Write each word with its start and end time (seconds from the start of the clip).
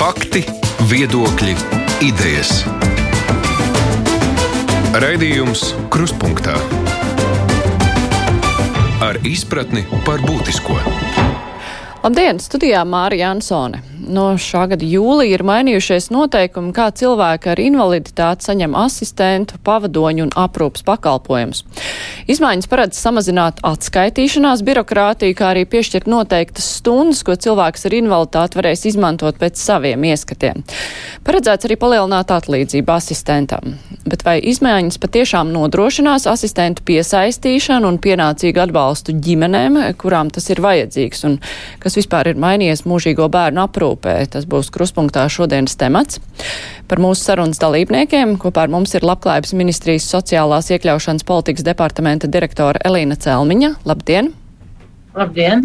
Fakti, 0.00 0.40
viedokļi, 0.88 1.52
idejas. 2.06 2.62
Raidījums 4.96 5.74
Kruspunkta 5.92 6.54
ar 9.04 9.18
izpratni 9.28 9.84
par 10.06 10.24
būtisko. 10.24 10.78
Labdien, 12.00 12.40
studijā 12.40 12.80
Mārija 12.88 13.28
Ansone 13.34 13.82
no 14.12 14.26
šā 14.40 14.66
gada 14.72 14.86
jūlija 14.86 15.38
ir 15.38 15.44
mainījušies 15.46 16.10
noteikumi, 16.14 16.72
kā 16.76 16.88
cilvēki 16.96 17.52
ar 17.52 17.62
invaliditāti 17.62 18.48
saņem 18.48 18.74
asistentu, 18.78 19.58
pavadoņu 19.66 20.26
un 20.26 20.32
aprūpas 20.38 20.84
pakalpojumus. 20.86 21.62
Izmaiņas 22.30 22.70
paredz 22.70 22.98
samazināt 23.00 23.62
atskaitīšanās 23.66 24.64
birokrātiju, 24.66 25.36
kā 25.38 25.52
arī 25.54 25.64
piešķirt 25.70 26.10
noteiktas 26.10 26.68
stundas, 26.80 27.22
ko 27.26 27.36
cilvēks 27.38 27.86
ar 27.88 27.96
invaliditāti 28.00 28.60
varēs 28.60 28.86
izmantot 28.90 29.38
pēc 29.40 29.60
saviem 29.60 30.04
ieskatiem. 30.10 30.64
Paredzēts 31.26 31.68
arī 31.68 31.78
palielināt 31.80 32.32
atlīdzību 32.34 32.94
asistentam. 32.94 33.76
Bet 34.10 34.24
vai 34.26 34.38
izmaiņas 34.50 34.98
patiešām 35.02 35.50
nodrošinās 35.54 36.26
asistentu 36.30 36.84
piesaistīšanu 36.88 37.90
un 37.90 38.00
pienācīgu 38.02 38.62
atbalstu 38.64 39.14
ģimenēm, 39.22 39.78
kurām 40.00 40.32
tas 40.34 40.48
ir 40.50 40.62
vajadzīgs, 40.64 41.26
un 41.28 41.36
kas 41.82 41.98
vispār 41.98 42.32
ir 42.32 42.40
mainījies 42.40 42.86
mūžīgo 42.88 43.28
bērnu 43.30 43.62
aprūpu? 43.66 43.99
Aprūpē. 44.00 44.30
Tas 44.30 44.46
būs 44.46 44.70
kruspunktā 44.70 45.28
šodienas 45.28 45.76
temats. 45.76 46.20
Par 46.88 46.98
mūsu 46.98 47.22
sarunas 47.24 47.60
dalībniekiem 47.60 48.38
kopā 48.38 48.64
ar 48.64 48.70
mums 48.70 48.94
ir 48.94 49.02
Labklājības 49.02 49.54
ministrijas 49.54 50.08
sociālās 50.10 50.70
iekļaušanas 50.70 51.24
politikas 51.24 51.64
departamenta 51.64 52.26
direktora 52.26 52.80
Elīna 52.84 53.16
Celmiņa. 53.16 53.76
Labdien! 53.84 54.32
Labdien! 55.14 55.64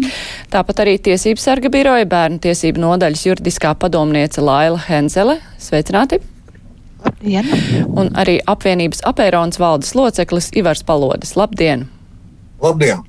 Tāpat 0.50 0.82
arī 0.82 0.98
Tiesības 0.98 1.44
sarga 1.46 1.70
biroja 1.70 2.06
bērnu 2.06 2.40
tiesību 2.42 2.82
nodaļas 2.82 3.26
juridiskā 3.26 3.74
padomniece 3.78 4.42
Laila 4.42 4.80
Henzele. 4.88 5.38
Sveicināti! 5.58 6.20
Labdien! 7.04 7.46
Un 7.96 8.10
arī 8.18 8.40
apvienības 8.46 9.04
apērons 9.06 9.60
valdes 9.62 9.94
loceklis 9.94 10.50
Ivars 10.56 10.82
Palodis. 10.82 11.36
Labdien! 11.38 11.86
Labdien! 12.62 13.02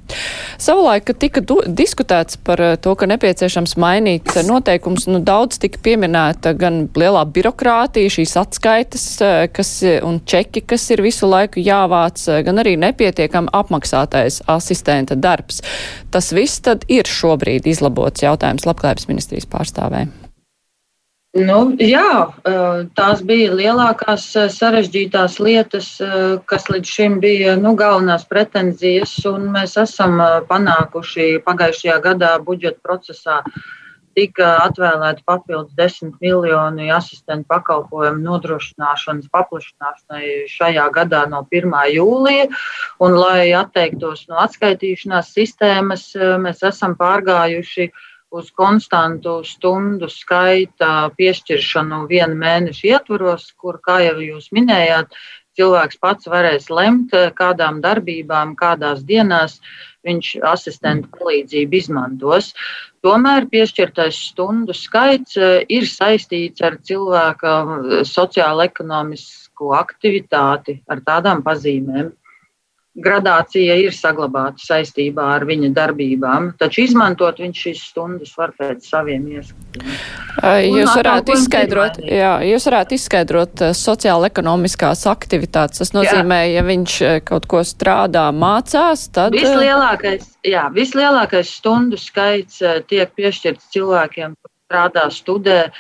Savulaik, 0.58 1.06
kad 1.08 1.20
tika 1.22 1.42
diskutēts 1.68 2.40
par 2.44 2.62
eh, 2.64 2.74
to, 2.82 2.96
ka 2.98 3.08
nepieciešams 3.08 3.78
mainīt 3.80 4.34
eh, 4.34 4.44
noteikums, 4.48 5.06
nu, 5.08 5.22
daudz 5.24 5.62
tika 5.62 5.80
pieminēta 5.86 6.52
gan 6.58 6.84
lielā 6.98 7.24
birokrātija, 7.32 8.12
šīs 8.18 8.36
atskaites 8.42 9.06
eh, 9.24 9.46
kas, 9.54 9.72
un 10.04 10.20
čeki, 10.26 10.66
kas 10.68 10.90
ir 10.92 11.06
visu 11.06 11.30
laiku 11.30 11.64
jāvāc, 11.64 12.26
gan 12.44 12.64
arī 12.64 12.76
nepietiekam 12.82 13.52
apmaksātais 13.56 14.42
asistenta 14.52 15.16
darbs. 15.16 15.62
Tas 16.12 16.34
viss 16.36 16.64
tad 16.66 16.88
ir 16.92 17.08
šobrīd 17.08 17.70
izlabots 17.70 18.26
jautājums 18.26 18.68
labklājības 18.68 19.12
ministrijas 19.14 19.48
pārstāvēm. 19.54 20.27
Nu, 21.38 21.58
jā, 21.78 22.34
tās 22.98 23.20
bija 23.28 23.54
lielākās 23.54 24.24
sarežģītās 24.56 25.36
lietas, 25.44 25.90
kas 26.50 26.66
līdz 26.72 26.94
šim 26.96 27.18
bija 27.22 27.54
nu, 27.62 27.76
galvenās 27.78 28.26
pretenzijas, 28.26 29.14
un 29.30 29.52
mēs 29.54 29.76
esam 29.78 30.18
panākuši 30.50 31.44
pagājušajā 31.46 31.98
gadā 32.08 32.32
budžeta 32.42 32.82
procesā. 32.82 33.42
Tika 34.18 34.56
atvēlēti 34.64 35.22
papildus 35.30 35.76
10 35.78 36.16
miljoni 36.26 36.90
asistentu 36.90 37.46
pakalpojumu 37.54 38.24
nodrošināšanas 38.24 39.30
paplašināšanai 39.30 40.48
šajā 40.50 40.88
gadā 40.96 41.28
no 41.30 41.44
1. 41.54 41.78
jūlija. 41.94 42.50
Un, 42.98 43.14
lai 43.14 43.52
atteiktos 43.54 44.26
no 44.32 44.42
atskaitīšanās 44.42 45.36
sistēmas, 45.38 46.10
mēs 46.18 46.66
esam 46.66 46.98
pārgājuši 46.98 47.92
uh, 47.92 48.06
uz 48.36 48.52
konstantu 48.52 49.40
stundu 49.48 50.10
skaita 50.12 51.10
piešķiršanu 51.18 52.04
vienu 52.12 52.36
mēnešu 52.40 52.90
ietvaros, 52.92 53.52
kur, 53.56 53.80
kā 53.84 54.02
jau 54.04 54.18
jūs 54.24 54.50
minējāt, 54.56 55.14
cilvēks 55.58 56.00
pats 56.04 56.30
varēs 56.30 56.68
lemt, 56.70 57.16
kādām 57.38 57.80
darbībām, 57.82 58.54
kādās 58.60 59.02
dienās 59.08 59.58
viņš 60.08 60.34
asistentu 60.48 61.10
palīdzību 61.16 61.80
izmantos. 61.80 62.52
Tomēr 63.04 63.48
piešķirtais 63.52 64.20
stundu 64.32 64.76
skaits 64.76 65.40
eh, 65.40 65.64
ir 65.72 65.88
saistīts 65.90 66.64
ar 66.64 66.78
cilvēka 66.84 67.58
sociālo-ekonomisku 68.08 69.74
aktivitāti, 69.78 70.82
ar 70.92 71.04
tādām 71.08 71.44
pazīmēm 71.48 72.14
gradācija 72.98 73.76
ir 73.78 73.94
saglabāta 73.96 74.62
saistībā 74.64 75.26
ar 75.36 75.46
viņa 75.48 75.70
darbībām, 75.76 76.50
taču 76.60 76.84
izmantot 76.88 77.40
viņš 77.42 77.62
šīs 77.66 77.84
stundas 77.92 78.34
var 78.38 78.54
pēc 78.58 78.88
saviem 78.90 79.28
ieskatiem. 79.36 79.86
Jūs 80.68 80.92
varētu 80.92 81.36
izskaidrot, 81.38 82.02
jā, 82.06 82.34
jūs 82.46 82.68
varētu 82.70 82.98
izskaidrot 82.98 83.64
sociāla-ekonomiskās 83.78 85.06
aktivitātes. 85.10 85.82
Tas 85.82 85.94
nozīmē, 85.96 86.42
jā. 86.48 86.58
ja 86.58 86.66
viņš 86.68 86.98
kaut 87.28 87.48
ko 87.50 87.64
strādā, 87.68 88.28
mācās, 88.34 89.08
tad. 89.14 89.38
Vislielākais, 89.38 90.30
jā, 90.46 90.68
vislielākais 90.74 91.54
stundu 91.60 92.00
skaits 92.02 92.62
tiek 92.90 93.14
piešķirts 93.18 93.74
cilvēkiem, 93.74 94.38
strādā, 94.68 95.08
studē, 95.12 95.72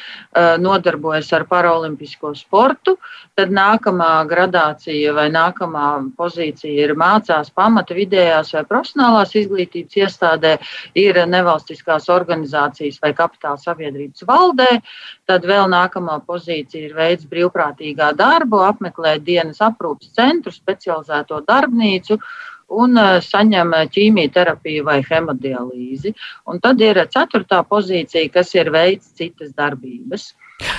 nodarbojas 0.63 1.31
ar 1.35 1.45
paralimpisko 1.49 2.33
sportu. 2.35 2.95
Tad 3.37 3.51
nākamā 3.53 4.23
gradācija 4.29 5.13
vai 5.13 5.27
nākamā 5.33 5.87
pozīcija 6.17 6.87
ir 6.87 6.95
mācās 6.97 7.51
pamata 7.51 7.95
vidējās 7.97 8.53
vai 8.55 8.63
profesionālās 8.69 9.35
izglītības 9.35 9.99
iestādē, 10.01 10.55
ir 10.95 11.19
nevalstiskās 11.27 12.07
organizācijas 12.09 13.01
vai 13.03 13.13
kapitāla 13.17 13.59
sabiedrības 13.61 14.25
valdē. 14.27 14.79
Tad 15.27 15.45
vēl 15.45 15.67
nākamā 15.69 16.21
pozīcija 16.25 16.87
ir 16.87 16.95
veids 16.97 17.27
brīvprātīgā 17.27 18.13
darbu, 18.17 18.63
apmeklēt 18.63 19.25
dienas 19.27 19.59
aprūpas 19.61 20.15
centru, 20.15 20.55
specializēto 20.55 21.43
darbnīcu 21.47 22.21
un 22.69 22.97
eh, 22.97 23.19
saņem 23.23 23.73
eh, 23.77 23.85
ķīmijterapiju 23.93 24.87
vai 24.87 24.99
hemodialīzi. 25.05 26.13
Un 26.51 26.59
tad 26.63 26.81
ir 26.83 26.99
ceturtā 27.13 27.63
pozīcija, 27.67 28.31
kas 28.33 28.53
ir 28.55 28.71
veids 28.73 29.13
citas 29.17 29.53
darbības. 29.57 30.33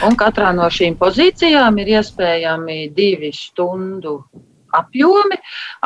Un 0.06 0.16
katrā 0.18 0.50
no 0.56 0.66
šīm 0.74 0.98
pozīcijām 0.98 1.78
ir 1.78 1.92
iespējami 1.98 2.80
divi 2.96 3.30
stundu 3.34 4.18
apjomi, 4.76 5.38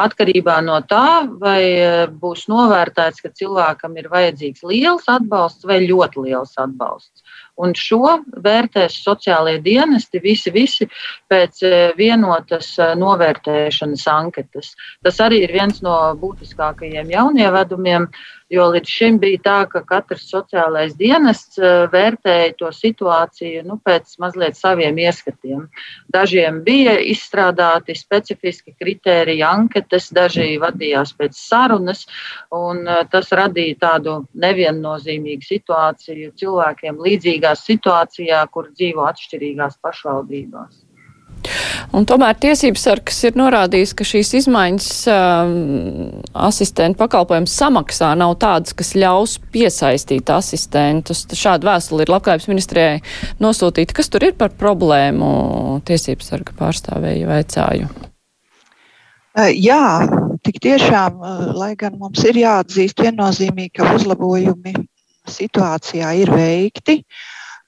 atkarībā 0.03 0.59
no 0.65 0.81
tā, 0.89 1.29
vai 1.43 1.63
eh, 1.63 2.07
būs 2.09 2.49
novērtēts, 2.53 3.23
ka 3.23 3.33
cilvēkam 3.39 3.97
ir 4.01 4.11
vajadzīgs 4.13 4.65
liels 4.67 5.09
atbalsts 5.11 5.69
vai 5.69 5.83
ļoti 5.87 6.27
liels 6.29 6.57
atbalsts. 6.61 7.23
Un 7.61 7.75
šo 7.77 8.17
vērtēs 8.45 8.95
sociālie 9.05 9.59
dienesti 9.63 10.23
visi, 10.25 10.51
visi 10.55 10.87
pēc 11.31 11.61
e, 11.69 11.73
vienotas 11.99 12.71
e, 12.81 12.87
novērtēšanas 12.97 14.07
anketas. 14.09 14.73
Tas 15.05 15.21
arī 15.21 15.43
ir 15.45 15.53
viens 15.53 15.83
no 15.85 15.97
būtiskākajiem 16.23 17.13
jaunievedumiem, 17.13 18.09
jo 18.53 18.69
līdz 18.75 18.93
šim 18.95 19.19
bija 19.23 19.41
tā, 19.45 19.57
ka 19.73 19.83
katrs 19.89 20.29
sociālais 20.31 20.95
dienests 20.99 21.59
e, 21.59 21.73
vērtēja 21.93 22.53
to 22.61 22.71
situāciju 22.77 23.65
nu, 23.67 23.79
pēc 23.83 24.15
mazliet 24.23 24.59
saviem 24.59 25.01
ieskatiem. 25.03 25.67
Dažiem 26.13 26.63
bija 26.67 26.95
izstrādāti 27.01 27.97
specifiski 27.99 28.77
kriteriji, 28.79 29.43
anketas, 29.43 30.11
daži 30.15 30.55
vadījās 30.63 31.17
pēc 31.19 31.37
sarunas, 31.39 32.07
un 32.55 32.85
tas 33.11 33.33
radīja 33.35 33.81
tādu 33.83 34.17
neviennozīmīgu 34.39 35.49
situāciju 35.49 36.33
cilvēkiem 36.39 37.01
atšķirīgās 37.03 37.67
situācijā, 37.67 38.47
kur 38.53 38.71
dzīvo 38.71 39.07
atšķirīgās 39.09 39.79
pašvaldībās. 39.83 40.92
Un 41.97 42.07
tomēr 42.09 42.37
tiesības 42.41 42.85
sargs 42.87 43.19
ir 43.29 43.37
norādījis, 43.39 43.95
ka 43.97 44.07
šīs 44.07 44.33
izmaiņas 44.43 44.89
um, 45.13 45.57
asistentu 46.49 47.01
pakalpojumu 47.03 47.51
samaksā 47.51 48.13
nav 48.19 48.37
tādas, 48.43 48.75
kas 48.77 48.95
ļaus 48.99 49.39
piesaistīt 49.55 50.33
asistentus. 50.33 51.25
Šādu 51.29 51.69
vēstuli 51.69 52.07
ir 52.07 52.13
labklājības 52.15 52.49
ministrijai 52.51 53.03
nosūtīta. 53.43 53.97
Kas 53.99 54.13
tur 54.13 54.29
ir 54.29 54.37
par 54.39 54.55
problēmu 54.59 55.83
tiesības 55.89 56.33
sarga 56.33 56.57
pārstāvēju 56.59 57.29
vaicāju? 57.29 57.91
Uh, 59.33 59.49
jā, 59.57 60.09
tik 60.45 60.59
tiešām, 60.65 61.21
uh, 61.21 61.45
lai 61.57 61.75
gan 61.81 61.97
mums 62.01 62.25
ir 62.29 62.41
jāatzīst 62.43 63.01
viennozīmīgi, 63.01 63.79
ka 63.79 63.95
uzlabojumi 63.97 64.75
situācijā 65.33 66.11
ir 66.21 66.33
veikti 66.35 66.99
uh, 67.01 67.23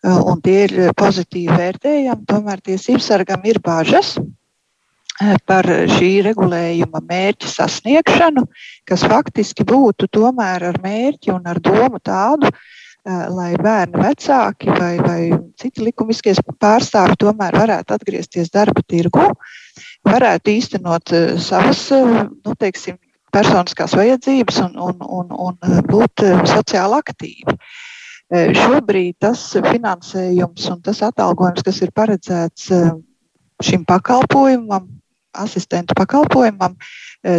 un 0.05 0.41
tie 0.45 0.65
ir 0.67 0.75
pozitīvi 0.97 1.56
vērtējami, 1.56 2.27
tomēr 2.29 2.61
tiesības 2.65 3.11
sargam 3.12 3.45
ir 3.49 3.61
bažas 3.65 4.17
uh, 4.19 4.33
par 5.47 5.67
šī 5.95 6.11
regulējuma 6.27 7.03
mērķa 7.09 7.51
sasniegšanu, 7.51 8.47
kas 8.89 9.05
faktiski 9.06 9.67
būtu 9.67 10.09
tomēr 10.11 10.71
ar 10.71 10.81
mērķi 10.83 11.33
un 11.35 11.47
ar 11.47 11.61
domu 11.62 12.01
tādu, 12.03 12.51
lai 13.05 13.53
bērni 13.61 14.01
vecāki 14.01 14.71
vai, 14.73 14.95
vai 15.05 15.21
citi 15.61 15.85
likumiskie 15.85 16.33
pārstāvi 16.59 17.19
tomēr 17.21 17.53
varētu 17.53 17.95
atgriezties 17.95 18.49
darba 18.51 18.81
tirgu, 18.81 19.27
varētu 20.09 20.51
īstenot 20.51 21.12
savas, 21.37 21.91
nu, 21.93 22.55
teiksim, 22.59 22.97
personiskās 23.35 23.95
vajadzības 23.99 24.61
un, 24.69 24.79
un, 24.89 25.03
un, 25.19 25.33
un 25.47 25.81
būt 25.91 26.25
eh, 26.25 26.41
sociāli 26.49 27.01
aktīvi. 27.01 27.56
Šobrīd 28.35 29.19
tas 29.23 29.43
finansējums 29.63 30.69
un 30.73 30.83
tas 30.83 31.03
atalgojums, 31.07 31.63
kas 31.67 31.81
ir 31.85 31.93
paredzēts 31.95 32.71
šim 33.63 33.85
pakalpojumam, 33.87 34.89
asistentu 35.39 35.95
pakalpojumam, 35.99 36.75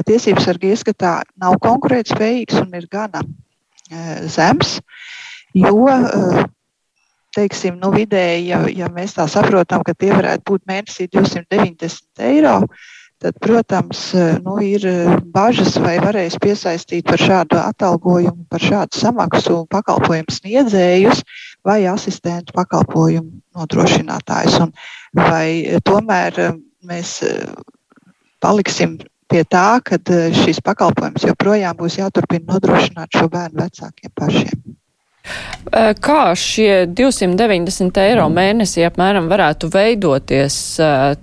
tiesības 0.07 0.47
sargi 0.47 0.71
ieskatā 0.71 1.17
nav 1.41 1.57
konkurētspējīgs 1.63 2.61
un 2.61 2.77
ir 2.79 2.87
gana 2.91 3.23
zems, 4.31 4.77
jo 5.55 5.83
teiksim, 7.35 7.79
nu, 7.81 7.91
vidēji, 7.91 8.47
ja, 8.53 8.61
ja 8.71 8.89
mēs 8.93 9.17
tā 9.17 9.27
saprotam, 9.31 9.83
ka 9.85 9.93
tie 9.97 10.13
varētu 10.15 10.45
būt 10.47 10.63
mēnesī 10.69 11.09
290 11.11 12.23
eiro, 12.29 12.61
tad, 13.25 13.39
protams, 13.41 14.13
nu, 14.43 14.55
ir 14.61 14.85
bažas, 15.33 15.77
vai 15.81 15.97
varēs 16.03 16.37
piesaistīt 16.41 17.07
par 17.09 17.21
šādu 17.21 17.57
atalgojumu, 17.57 18.45
par 18.51 18.61
šādu 18.61 18.99
samaksu 18.99 19.63
pakalpojumu 19.73 20.35
sniedzējus 20.35 21.23
vai 21.65 21.79
asistentu 21.89 22.53
pakalpojumu 22.53 23.41
nodrošinātājus. 23.57 24.59
Un 24.67 24.73
vai 25.17 25.79
tomēr 25.87 26.37
mēs 26.85 27.17
paliksim 28.43 28.99
pie 29.31 29.41
tā, 29.49 29.81
ka 29.81 29.97
šis 30.43 30.61
pakalpojums 30.61 31.25
joprojām 31.25 31.77
būs 31.81 31.97
jāturpina 31.97 32.53
nodrošināt 32.53 33.17
šo 33.17 33.29
bērnu 33.33 33.63
vecākiem 33.65 34.13
pašiem. 34.13 34.75
Kā 36.05 36.35
šie 36.37 36.85
290 36.85 37.97
eiro 38.03 38.27
mēnesī 38.29 38.85
apmēram 38.85 39.29
varētu 39.31 39.69
veidoties? 39.73 40.57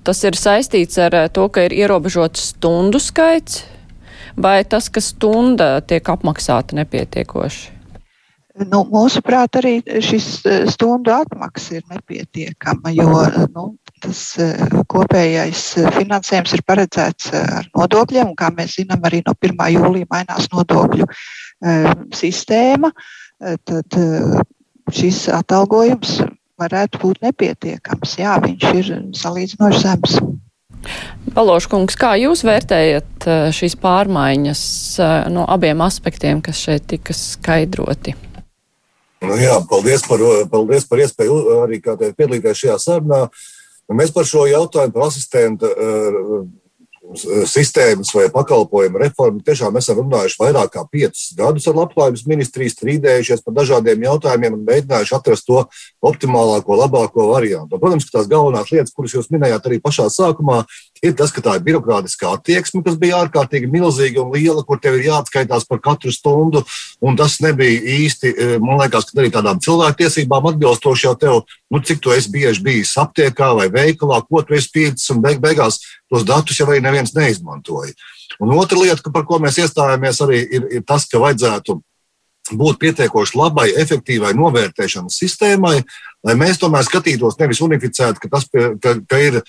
Tas 0.03 0.23
ir 0.27 0.39
saistīts 0.39 0.99
ar 1.03 1.17
to, 1.35 1.47
ka 1.53 1.69
ir 1.69 1.77
ierobežots 1.77 2.51
stundu 2.53 3.01
skaits, 3.03 3.63
vai 4.35 4.63
tas, 4.67 4.91
ka 4.91 5.01
stunda 5.01 5.77
tiek 5.87 6.11
apmaksāta 6.15 6.77
nepietiekoši? 6.81 7.71
Nu, 8.69 8.83
mūsuprāt, 8.85 9.57
arī 9.63 9.79
šis 10.05 10.43
stundu 10.75 11.15
atmaksa 11.15 11.79
ir 11.79 11.87
nepietiekama, 11.89 12.93
jo 12.93 13.23
nu, 13.55 13.65
tas 14.03 14.21
kopējais 14.93 15.63
finansējums 15.95 16.53
ir 16.59 16.65
paredzēts 16.69 17.33
ar 17.39 17.71
nodokļiem, 17.73 18.35
un 18.35 18.37
kā 18.37 18.51
mēs 18.53 18.77
zinām, 18.83 19.01
arī 19.09 19.23
no 19.25 19.33
1. 19.39 19.57
jūlija 19.79 20.11
mainās 20.11 20.51
nodokļu 20.53 21.09
sistēma. 22.13 22.93
Uh, 22.93 23.11
tad 23.43 23.99
eh, 23.99 24.41
šis 24.93 25.27
atalgojums 25.33 26.21
varētu 26.61 27.00
būt 27.03 27.23
nepietiekams. 27.27 28.17
Jā, 28.21 28.37
viņš 28.43 28.67
ir 28.79 28.91
salīdzinoši 29.19 29.83
zems. 29.83 30.19
Baloškungs, 31.33 31.94
kā 31.99 32.15
jūs 32.21 32.44
vērtējat 32.47 33.27
eh, 33.27 33.47
šīs 33.55 33.79
pārmaiņas 33.83 34.65
eh, 34.99 35.15
no 35.35 35.47
abiem 35.50 35.83
aspektiem, 35.85 36.43
kas 36.44 36.61
šeit 36.62 36.87
tika 36.91 37.17
skaidroti? 37.17 38.15
Nu 39.23 39.37
jā, 39.39 39.55
paldies 39.71 40.03
par, 40.06 40.23
paldies 40.50 40.87
par 40.91 41.03
iespēju 41.05 41.37
arī 41.62 41.79
piedalīties 41.83 42.65
šajā 42.65 42.79
sarunā. 42.83 43.27
Mēs 43.93 44.11
par 44.15 44.27
šo 44.27 44.49
jautājumu 44.50 44.94
par 44.94 45.05
asistentu 45.06 45.69
sistēmas 47.51 48.13
vai 48.15 48.29
pakalpojumu 48.33 49.01
reformu 49.03 49.43
tiešām 49.45 49.77
esam 49.81 49.99
runājuši 50.01 50.39
vairāk 50.39 50.71
kā 50.77 50.85
piecus 50.91 51.33
gadus 51.39 51.67
ar 51.67 51.77
Labklājības 51.81 52.23
ministriju, 52.31 52.73
strīdējušies 52.73 53.43
par 53.43 53.57
dažādiem 53.59 54.07
jautājumiem 54.07 54.57
un 54.57 54.63
mēģinājuši 54.69 55.17
atrast 55.19 55.49
to 55.49 55.65
optimālāko, 56.07 56.79
labāko 56.79 57.27
variantu. 57.33 57.81
Protams, 57.83 58.07
ka 58.07 58.21
tās 58.21 58.31
galvenās 58.31 58.71
lietas, 58.71 58.95
kuras 58.95 59.17
jūs 59.17 59.33
minējāt 59.35 59.67
arī 59.67 59.81
pašā 59.83 60.07
sākumā, 60.15 60.63
ir 61.03 61.15
tas, 61.19 61.33
ka 61.35 61.43
tā 61.43 61.57
ir 61.59 61.65
birokrātiskā 61.67 62.31
attieksme, 62.37 62.83
kas 62.87 62.97
bija 63.01 63.19
ārkārtīgi 63.25 63.71
milzīga 63.71 64.23
un 64.23 64.33
liela, 64.37 64.63
kur 64.67 64.79
tev 64.83 64.99
ir 64.99 65.09
jāatskaitās 65.09 65.67
par 65.69 65.83
katru 65.83 66.15
stundu. 66.15 66.63
Un 67.03 67.19
tas 67.19 67.41
nebija 67.43 67.83
īsti, 67.97 68.33
e, 68.33 68.49
man 68.63 68.79
liekas, 68.81 69.11
ka 69.11 69.19
arī 69.19 69.33
tādām 69.35 69.61
cilvēktiesībām 69.65 70.53
atbilstoši 70.53 71.09
jau 71.09 71.15
tev, 71.19 71.41
nu, 71.73 71.83
cik 71.83 72.03
tu 72.05 72.15
esi 72.15 72.31
bieži 72.33 72.63
bijis 72.65 72.95
aptiekā 73.03 73.53
vai 73.59 73.69
veikalā, 73.75 74.23
ko 74.29 74.45
tu 74.47 74.57
esi 74.59 74.71
pīdis, 74.75 75.11
un 75.15 75.23
beig 75.25 75.43
beigās 75.43 75.81
tos 76.11 76.27
datus 76.29 76.61
jau 76.61 76.71
neviens 76.73 77.15
neizmantoja. 77.17 77.97
Un 78.41 78.55
otra 78.57 78.79
lieta, 78.79 79.11
par 79.13 79.27
ko 79.29 79.43
mēs 79.43 79.59
iestājāmies, 79.61 80.23
arī 80.25 80.45
ir, 80.47 80.69
ir 80.79 80.87
tas, 80.87 81.05
ka 81.11 81.21
vajadzētu 81.21 81.81
būt 82.59 82.81
pietiekoši 82.83 83.39
labai, 83.39 83.69
efektīvai 83.83 84.33
novērtēšanas 84.39 85.19
sistēmai, 85.23 85.77
lai 86.23 86.35
mēs 86.39 86.61
tomēr 86.63 86.85
skatītos 86.87 87.39
nevis 87.41 87.61
unificēti, 87.65 88.23
ka 88.23 88.31
tas 88.31 88.47
ka, 88.53 88.95
ka 89.09 89.21
ir 89.23 89.41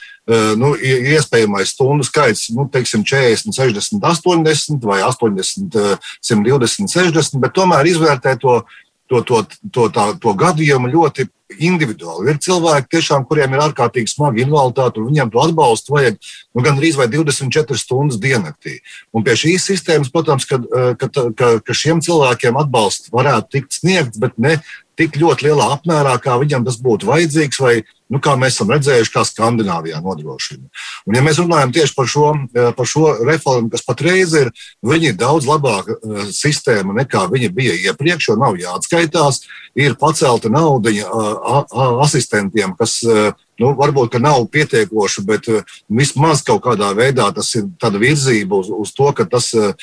nu, 0.59 0.73
iespējamais 0.77 1.73
stundu 1.75 2.05
skaits, 2.07 2.47
nu, 2.55 2.65
teiksim, 2.73 3.05
40, 3.07 3.53
60, 3.53 4.01
80 4.01 4.87
vai 4.89 5.01
80, 5.05 5.77
120, 6.23 6.89
60, 6.95 7.41
bet 7.43 7.55
tomēr 7.57 7.91
izvērtēt 7.93 8.41
to, 8.41 8.61
to, 9.11 9.21
to, 9.27 9.43
to, 9.71 9.87
tā, 9.93 10.09
to 10.21 10.33
gadījumu 10.37 10.91
ļoti 10.93 11.27
individuāli. 11.61 12.31
Ir 12.31 12.39
cilvēki, 12.41 12.89
tiešām, 12.95 13.25
kuriem 13.29 13.53
ir 13.53 13.63
ārkārtīgi 13.67 14.09
smagi 14.09 14.43
invaliditāte, 14.45 15.01
un 15.01 15.11
viņiem 15.11 15.31
to 15.33 15.41
atbalstu 15.43 15.95
vajag 15.95 16.17
nu, 16.17 16.63
gandrīz 16.65 16.97
24 16.97 17.77
stundas 17.79 18.19
diennaktī. 18.21 18.79
Un 19.13 19.25
pie 19.25 19.35
šīs 19.37 19.67
sistēmas, 19.69 20.11
protams, 20.13 20.47
ka, 20.49 20.59
ka, 20.99 21.09
ka, 21.09 21.51
ka 21.61 21.77
šiem 21.77 22.01
cilvēkiem 22.05 22.57
atbalsts 22.63 23.13
varētu 23.13 23.57
tikt 23.57 23.77
sniegts, 23.77 24.21
bet 24.21 24.39
ne 24.41 24.57
tik 24.99 25.17
ļoti 25.17 25.49
lielā 25.49 25.71
apmērā, 25.77 26.17
kā 26.21 26.37
viņam 26.41 26.65
tas 26.67 26.77
būtu 26.81 27.09
vajadzīgs, 27.09 27.61
vai 27.61 27.75
nu, 28.13 28.21
kā 28.23 28.35
mēs 28.39 28.57
esam 28.57 28.71
redzējuši, 28.73 29.13
kā 29.13 29.23
Skandināvijā 29.27 30.01
nodrošina. 30.03 30.67
Un, 31.07 31.17
ja 31.17 31.23
mēs 31.25 31.41
runājam 31.41 31.73
tieši 31.75 31.95
par 31.97 32.09
šo, 32.09 32.27
eh, 32.53 32.69
par 32.77 32.89
šo 32.89 33.15
reformu, 33.25 33.71
kas 33.73 33.85
patreiz 33.87 34.35
ir, 34.37 34.51
viņi 34.85 35.11
ir 35.11 35.17
daudz 35.19 35.47
labāka 35.49 35.97
uh, 35.97 36.25
sistēma 36.33 36.95
nekā 37.01 37.25
viņa 37.31 37.49
bija 37.53 37.77
iepriekš, 37.89 38.29
jo 38.29 38.37
nav 38.39 38.59
jāatskaitās, 38.59 39.41
ir 39.79 39.97
pacelta 39.99 40.51
nauda 40.53 40.93
uh, 40.93 41.65
asistentiem, 42.05 42.75
kas 42.77 42.99
nu, 43.03 43.71
varbūt 43.77 44.19
nav 44.21 44.45
pietiekoši, 44.53 45.23
bet 45.25 45.49
vismaz 45.89 46.43
kaut 46.45 46.63
kādā 46.65 46.91
veidā 46.97 47.29
tas 47.33 47.49
ir 47.57 47.69
virzība 47.81 48.59
uz, 48.61 48.69
uz 48.69 48.93
to, 48.93 49.09
ka 49.17 49.25
tas 49.29 49.51
Eh, 49.53 49.73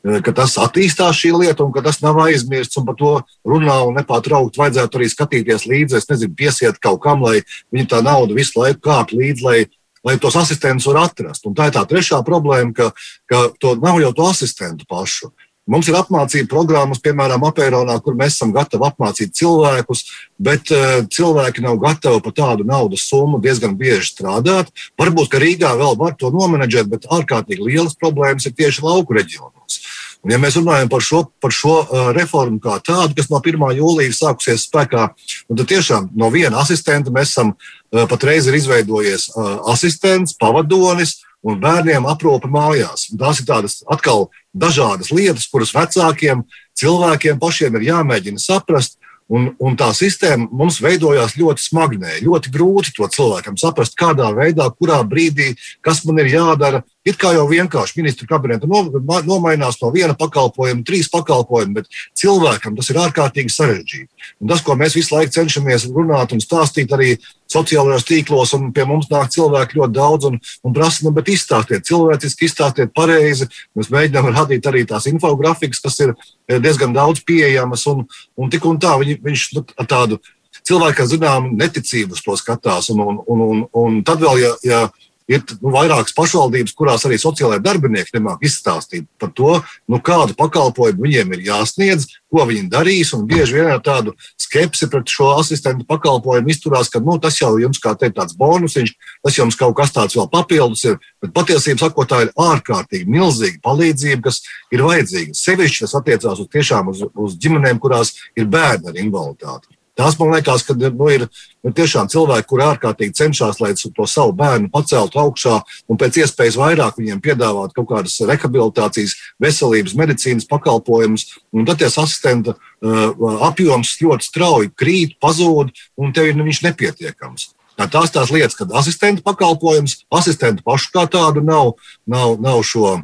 ka 0.00 0.32
tas 0.32 0.56
attīstās 0.60 1.18
šī 1.18 1.32
lieta 1.36 1.64
un 1.64 1.72
ka 1.74 1.82
tas 1.84 2.00
nav 2.00 2.18
aizmirsts 2.24 2.78
un 2.80 2.86
par 2.88 2.96
to 2.96 3.12
runā 3.46 3.76
un 3.86 3.98
nepārtraukti 3.98 4.60
vajadzētu 4.60 5.00
arī 5.00 5.10
skatīties 5.12 5.66
līdzi. 5.68 5.98
Es 5.98 6.08
nezinu, 6.10 6.36
piesiet 6.36 6.80
kaut 6.80 7.02
kam, 7.04 7.24
lai 7.26 7.42
viņi 7.72 7.90
tā 7.92 8.00
nauda 8.04 8.36
visu 8.36 8.60
laiku 8.60 8.80
kāp 8.88 9.12
līdzi, 9.12 9.44
lai, 9.44 9.58
lai 10.06 10.16
tos 10.22 10.38
asistentus 10.40 10.88
var 10.88 11.02
atrast. 11.04 11.44
Un 11.48 11.56
tā 11.58 11.68
ir 11.68 11.76
tā 11.76 11.84
trešā 11.88 12.22
problēma, 12.26 12.72
ka, 12.76 12.90
ka 13.28 13.44
to 13.60 13.76
nav 13.82 14.00
jau 14.00 14.14
to 14.16 14.30
asistentu 14.32 14.88
pašu. 14.88 15.32
Mums 15.68 15.90
ir 15.90 15.96
apmācība 15.98 16.48
programmas, 16.48 17.02
piemēram, 17.04 17.44
Apēronā, 17.50 17.98
kur 18.02 18.16
mēs 18.18 18.38
esam 18.38 18.52
gatavi 18.54 18.86
apmācīt 18.88 19.34
cilvēkus, 19.36 20.02
bet 20.40 20.72
uh, 20.72 21.02
cilvēki 21.04 21.64
nav 21.66 21.76
gatavi 21.82 22.22
par 22.24 22.34
tādu 22.36 22.64
naudas 22.66 23.04
summu 23.10 23.38
diezgan 23.44 23.76
bieži 23.78 24.08
strādāt. 24.14 24.72
Varbūt, 24.98 25.28
ka 25.30 25.42
Rīgā 25.42 25.74
vēl 25.78 25.98
var 26.00 26.16
to 26.18 26.32
nomenedžēt, 26.34 26.88
bet 26.90 27.06
ārkārtīgi 27.12 27.68
lielas 27.68 27.98
problēmas 28.00 28.48
ir 28.48 28.56
tieši 28.56 28.86
lauku 28.86 29.18
reģionos. 29.18 29.78
Un, 30.24 30.32
ja 30.34 30.40
mēs 30.40 30.56
runājam 30.58 30.90
par 30.92 31.04
šo, 31.04 31.22
par 31.44 31.52
šo 31.54 31.76
uh, 31.84 32.10
reformu 32.16 32.58
kā 32.64 32.80
tādu, 32.84 33.14
kas 33.20 33.30
no 33.30 33.38
1. 33.44 33.70
jūlija 33.78 34.16
sākusies 34.16 34.66
spēkā, 34.66 35.10
tad 35.52 35.66
tiešām 35.70 36.10
no 36.16 36.32
viena 36.32 36.64
asistenta 36.64 37.12
mēs 37.12 37.36
esam 37.36 37.54
uh, 37.54 38.08
patreiz 38.08 38.48
ir 38.48 38.56
izveidojies 38.56 39.30
asistents, 39.70 40.34
pavadonis 40.40 41.20
un 41.46 41.60
bērniem 41.60 42.06
aprūpe 42.08 42.50
mājās. 42.50 43.08
Un 43.12 43.20
tās 43.20 43.40
ir 43.40 43.48
tādas 43.48 43.80
atkal 43.90 44.28
dažādas 44.52 45.12
lietas, 45.14 45.48
kuras 45.50 45.74
vecākiem 45.74 46.44
cilvēkiem 46.78 47.40
pašiem 47.40 47.78
ir 47.78 47.90
jāmēģina 47.90 48.42
saprast. 48.42 48.98
Un, 49.30 49.52
un 49.62 49.76
tā 49.78 49.92
sistēma 49.94 50.48
mums 50.50 50.80
veidojās 50.82 51.36
ļoti 51.38 51.62
smagnēji. 51.62 52.24
Ļoti 52.26 52.50
grūti 52.50 52.96
to 52.96 53.06
cilvēkam 53.14 53.54
saprast, 53.60 53.94
kādā 53.98 54.26
veidā, 54.34 54.66
kurā 54.74 54.96
brīdī, 55.06 55.52
kas 55.86 56.02
man 56.08 56.18
ir 56.18 56.32
jādara. 56.32 56.82
It 57.00 57.16
kā 57.16 57.30
jau 57.32 57.46
vienkārši 57.48 57.96
ministru 57.96 58.26
kabineta 58.28 58.68
nomainās 58.68 59.78
no 59.80 59.88
viena 59.94 60.12
pakalpojuma, 60.20 60.84
trīs 60.84 61.08
pakalpojumi, 61.08 61.78
bet 61.78 62.00
cilvēkam 62.20 62.74
tas 62.76 62.90
ir 62.92 62.98
ārkārtīgi 63.00 63.54
sarežģīti. 63.54 64.26
Un 64.44 64.50
tas, 64.50 64.60
ko 64.60 64.76
mēs 64.76 64.98
visu 64.98 65.14
laiku 65.14 65.32
cenšamies 65.38 65.86
runāt 65.94 66.34
un 66.36 66.44
stāstīt 66.44 66.92
arī 66.92 67.14
sociālajos 67.50 68.04
tīklos, 68.04 68.52
un 68.58 68.68
pie 68.76 68.84
mums 68.84 69.08
nāk 69.08 69.32
cilvēki 69.32 69.80
ļoti 69.80 69.96
daudz 69.96 70.28
un, 70.28 70.36
un 70.66 70.76
prasa, 70.76 71.06
nu, 71.06 71.14
bet 71.16 71.32
izstāstiet 71.32 71.88
cilvēciski, 71.88 72.50
izstāstiet 72.50 72.92
pareizi. 72.92 73.48
Mēs 73.78 73.88
mēģinām 73.94 74.28
radīt 74.36 74.68
arī 74.68 74.84
tās 74.88 75.08
infografikas, 75.08 75.80
kas 75.80 75.96
ir 76.04 76.12
eh, 76.12 76.60
diezgan 76.60 76.92
daudz 76.92 77.24
pieejamas, 77.24 77.88
un, 77.88 78.04
un 78.36 78.52
tik 78.52 78.68
un 78.68 78.76
tā 78.82 78.98
viņi, 79.00 79.16
viņš 79.24 79.48
nu, 79.56 79.64
tādu 79.88 80.20
cilvēku, 80.68 81.08
zinām, 81.08 81.54
neticības 81.56 82.20
to 82.28 82.36
skatās. 82.36 82.92
Un, 82.92 83.00
un, 83.08 83.22
un, 83.24 83.68
un 83.72 84.02
tad 84.04 84.20
vēl, 84.20 84.44
ja, 84.44 84.56
ja 84.68 84.88
ir 85.30 85.42
nu, 85.60 85.70
vairākas 85.74 86.14
pašvaldības, 86.16 86.74
kurās 86.76 87.04
arī 87.06 87.18
sociālai 87.20 87.60
darbinieki 87.62 88.16
nemāk 88.16 88.42
izstāstīt 88.46 89.06
par 89.20 89.32
to, 89.36 89.58
nu, 89.90 90.00
kādu 90.04 90.36
pakalpojumu 90.38 91.06
viņiem 91.06 91.34
ir 91.36 91.44
jāsniedz, 91.50 92.08
ko 92.30 92.46
viņi 92.48 92.70
darīs. 92.72 93.12
Bieži 93.30 93.58
vien 93.58 93.70
ar 93.70 93.82
tādu 93.84 94.14
skepsi 94.40 94.88
pret 94.90 95.10
šo 95.10 95.32
asistentu 95.38 95.86
pakalpojumu 95.88 96.52
izturās, 96.52 96.90
ka 96.90 97.02
nu, 97.04 97.18
tas 97.22 97.38
jau 97.40 97.52
jums 97.62 97.82
kā 97.82 97.94
teikt, 97.98 98.18
tāds 98.18 98.36
bonusiņš, 98.38 98.94
tas 99.26 99.38
jums 99.38 99.58
kaut 99.58 99.76
kas 99.78 99.94
tāds 99.94 100.18
vēl 100.18 100.30
papildus 100.32 100.86
ir. 100.88 101.00
Bet 101.22 101.34
patiesībā 101.36 101.86
sakot, 101.86 102.10
tā 102.10 102.24
ir 102.26 102.32
ārkārtīgi 102.40 103.10
milzīga 103.10 103.60
palīdzība, 103.66 104.24
kas 104.28 104.42
ir 104.74 104.86
vajadzīga. 104.86 105.36
Sevišķi 105.36 105.84
tas 105.86 105.98
attiecās 106.00 106.40
uz, 106.42 106.48
uz, 106.94 107.04
uz 107.26 107.36
ģimenēm, 107.42 107.82
kurās 107.82 108.16
ir 108.38 108.50
bērni 108.50 108.90
ar 108.90 109.04
invaliditāti. 109.04 109.79
Tās 110.00 110.16
man 110.16 110.32
liekas, 110.32 110.62
ka 110.64 110.72
nu, 110.78 111.08
ir 111.12 111.26
nu, 111.28 111.72
tiešām 111.76 112.08
cilvēki, 112.08 112.46
kuri 112.48 112.64
ārkārtīgi 112.64 113.18
cenšas, 113.18 113.58
lai 113.60 113.74
to 113.76 114.06
savu 114.08 114.32
bērnu 114.38 114.70
paceltu 114.72 115.20
augšā 115.20 115.58
un 115.92 116.00
pēc 116.00 116.22
iespējas 116.22 116.56
vairāk 116.56 116.96
viņiem 116.96 117.20
piedāvāt 117.20 117.74
kaut 117.76 117.90
kādas 117.90 118.16
rehabilitācijas, 118.24 119.18
veselības, 119.42 119.96
medicīnas 120.00 120.48
pakalpojumus. 120.48 121.26
Tad 121.68 121.82
tie 121.82 121.90
asistenta 121.90 122.56
uh, 122.56 123.44
apjoms 123.50 123.92
ļoti 124.00 124.30
strauji 124.30 124.72
krīt, 124.80 125.18
pazūd, 125.20 125.74
un 126.00 126.16
tev 126.16 126.30
ir 126.30 126.38
nu, 126.38 126.48
viņš 126.48 126.64
nepietiekams. 126.70 127.50
Tās 127.80 128.12
tās 128.12 128.32
lietas, 128.32 128.56
kad 128.56 128.72
asistenta 128.76 129.24
pakalpojums, 129.24 130.02
asistenta 130.12 130.64
pašu 130.64 130.90
kā 130.96 131.06
tādu 131.08 131.44
nav, 131.44 131.76
nav, 132.08 132.36
nav 132.40 132.64
šo 132.66 132.98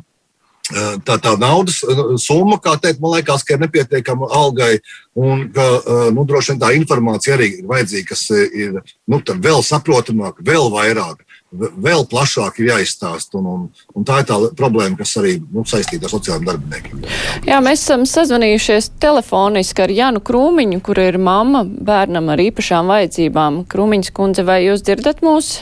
tā, 1.07 1.17
tā 1.23 1.35
naudas 1.41 1.81
summa, 2.23 2.59
kā 2.63 2.77
teikt, 2.81 3.01
man 3.03 3.17
liekas, 3.17 3.45
ka 3.47 3.55
ir 3.55 3.63
nepietiekama 3.65 4.29
algai, 4.35 4.77
un 5.17 5.47
ka 5.55 5.67
nu, 6.15 6.27
droši 6.29 6.55
vien 6.55 6.63
tā 6.63 6.73
informācija 6.77 7.37
arī 7.37 7.53
ir 7.61 7.71
vajadzīga, 7.71 8.09
kas 8.11 8.25
ir 8.35 8.81
nu, 9.07 9.21
vēl 9.21 9.63
saprotamāka, 9.67 10.45
vēl 10.47 10.69
vairāk, 10.75 11.23
vēl 11.57 12.05
plašāk 12.11 12.61
ir 12.61 12.71
jāizstāsta. 12.73 13.39
Un, 13.39 13.47
un, 13.47 13.65
un 13.97 14.07
tā 14.07 14.21
ir 14.21 14.29
tā 14.29 14.39
problēma, 14.59 14.99
kas 14.99 15.17
arī 15.21 15.37
nu, 15.41 15.65
saistīta 15.69 16.09
ar 16.09 16.15
sociālajiem 16.17 16.51
darbiniekiem. 16.51 17.07
Jā, 17.49 17.61
mēs 17.65 17.85
esam 17.87 18.07
sazvanījušies 18.09 18.93
telefoniski 19.03 19.87
ar 19.87 19.95
Janu 19.95 20.23
Krūmiņu, 20.27 20.83
kur 20.85 21.01
ir 21.03 21.21
mamma 21.23 21.65
bērnam 21.65 22.33
ar 22.35 22.43
īpašām 22.49 22.93
vajadzībām. 22.93 23.65
Krūmiņas 23.73 24.15
kundze, 24.17 24.47
vai 24.47 24.65
jūs 24.67 24.85
dzirdat 24.87 25.23
mūs? 25.27 25.59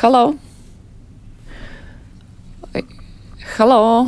Halo! 0.00 0.30
Halo! 3.58 4.06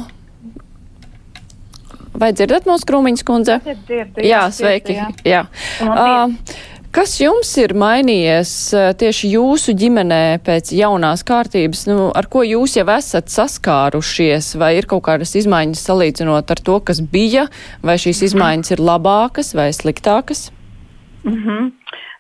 Vai 2.15 2.29
dzirdat 2.37 2.67
mūsu 2.69 2.87
krūmiņas 2.87 3.25
kundze? 3.27 3.57
Dzirdu, 3.65 4.23
jā, 4.23 4.43
sveiki. 4.55 4.95
Jā. 4.95 5.09
Jā. 5.27 5.41
Uh, 5.83 6.55
kas 6.95 7.17
jums 7.19 7.51
ir 7.59 7.75
mainījies 7.79 8.53
tieši 9.01 9.33
jūsu 9.33 9.75
ģimenē 9.81 10.39
pēc 10.47 10.71
jaunās 10.77 11.25
kārtības? 11.27 11.87
Nu, 11.91 12.11
ar 12.15 12.29
ko 12.31 12.45
jūs 12.47 12.77
jau 12.79 12.87
esat 12.95 13.33
saskārušies? 13.33 14.53
Vai 14.61 14.77
ir 14.79 14.87
kaut 14.91 15.07
kādas 15.09 15.35
izmaiņas 15.41 15.87
salīdzinot 15.89 16.55
ar 16.55 16.63
to, 16.63 16.79
kas 16.93 17.03
bija? 17.03 17.49
Vai 17.83 17.99
šīs 17.99 18.23
izmaiņas 18.31 18.77
ir 18.77 18.85
labākas 18.85 19.55
vai 19.59 19.73
sliktākas? 19.75 20.51
Mm 21.25 21.39
-hmm. 21.39 21.71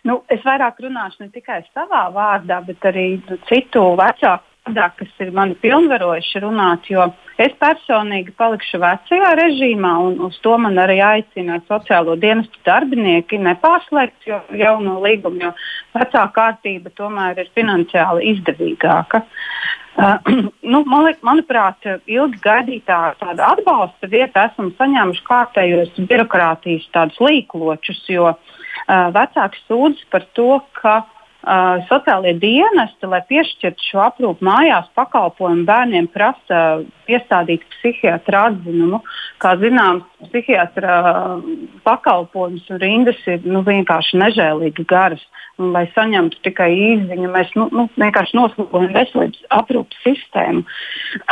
nu, 0.08 0.22
es 0.30 0.42
vairāk 0.46 0.80
runāšu 0.82 1.26
ne 1.26 1.28
tikai 1.28 1.62
savā 1.74 2.08
vārdā, 2.14 2.64
bet 2.66 2.82
arī 2.90 3.20
citu 3.50 3.92
vecāku 3.98 4.51
vārdā, 4.66 4.90
kas 4.96 5.08
ir 5.20 5.32
mani 5.32 5.54
pilnvarojuši 5.60 6.40
runāt, 6.42 6.88
jo 6.90 7.12
es 7.38 7.52
personīgi 7.58 8.32
palikšu 8.36 8.78
vecajā 8.78 9.34
režīmā, 9.38 9.92
un 10.06 10.20
uz 10.20 10.38
to 10.42 10.56
man 10.58 10.76
arī 10.78 11.00
aicina 11.02 11.60
sociālo 11.68 12.16
dienestu 12.16 12.58
darbinieki 12.64 13.38
nepārslēgt 13.38 14.28
jauno 14.56 15.00
līgumu, 15.02 15.42
jo 15.42 15.52
vecā 15.94 16.26
kārtība 16.34 16.90
tomēr 16.94 17.38
ir 17.38 17.50
finansiāli 17.54 18.34
izdevīgāka. 18.34 19.22
Uh, 19.92 20.16
nu, 20.72 20.84
man 20.86 21.04
liek, 21.04 21.18
manuprāt, 21.22 21.82
ilgi 22.06 22.38
gaidītā 22.40 23.14
atbalsta 23.20 24.08
vieta 24.08 24.46
esam 24.48 24.70
saņēmuši 24.78 25.24
kārtējos 25.26 25.98
birokrātijas 26.08 27.18
līkločus, 27.20 28.04
jo 28.08 28.30
uh, 28.32 28.38
vecāki 29.12 29.60
sūdzas 29.66 30.06
par 30.08 30.24
to, 30.32 30.62
ka 30.78 31.02
uh, 31.02 31.18
Uh, 31.42 31.80
sociālie 31.88 32.36
dienesti, 32.38 33.08
lai 33.10 33.18
piešķirtu 33.26 33.82
šo 33.88 34.02
aprūpu 34.04 34.46
mājās 34.46 34.86
pakalpojumu 34.94 35.64
bērniem, 35.66 36.06
prasa 36.14 36.60
piestādīt 37.08 37.64
psihiatra 37.72 38.44
atzinumu. 38.52 39.00
Kā 39.42 39.56
zināms, 39.58 40.06
psihiatra 40.28 41.00
pakalpojums 41.82 42.68
un 42.70 42.78
rindas 42.78 43.18
ir 43.26 43.42
nu, 43.42 43.64
vienkārši 43.66 44.22
nežēlīgi 44.22 44.86
garas. 44.86 45.22
Uh, 45.22 45.42
un 45.60 45.72
lai 45.74 45.84
saņemtu 45.92 46.40
tikai 46.46 46.70
īziņu, 46.72 47.30
mēs 47.32 47.52
nu, 47.58 47.66
nu, 47.74 47.86
vienkārši 48.00 48.36
noslogojam 48.38 48.92
veselības 48.94 49.42
aprūpas 49.52 50.04
sistēmu. 50.06 50.64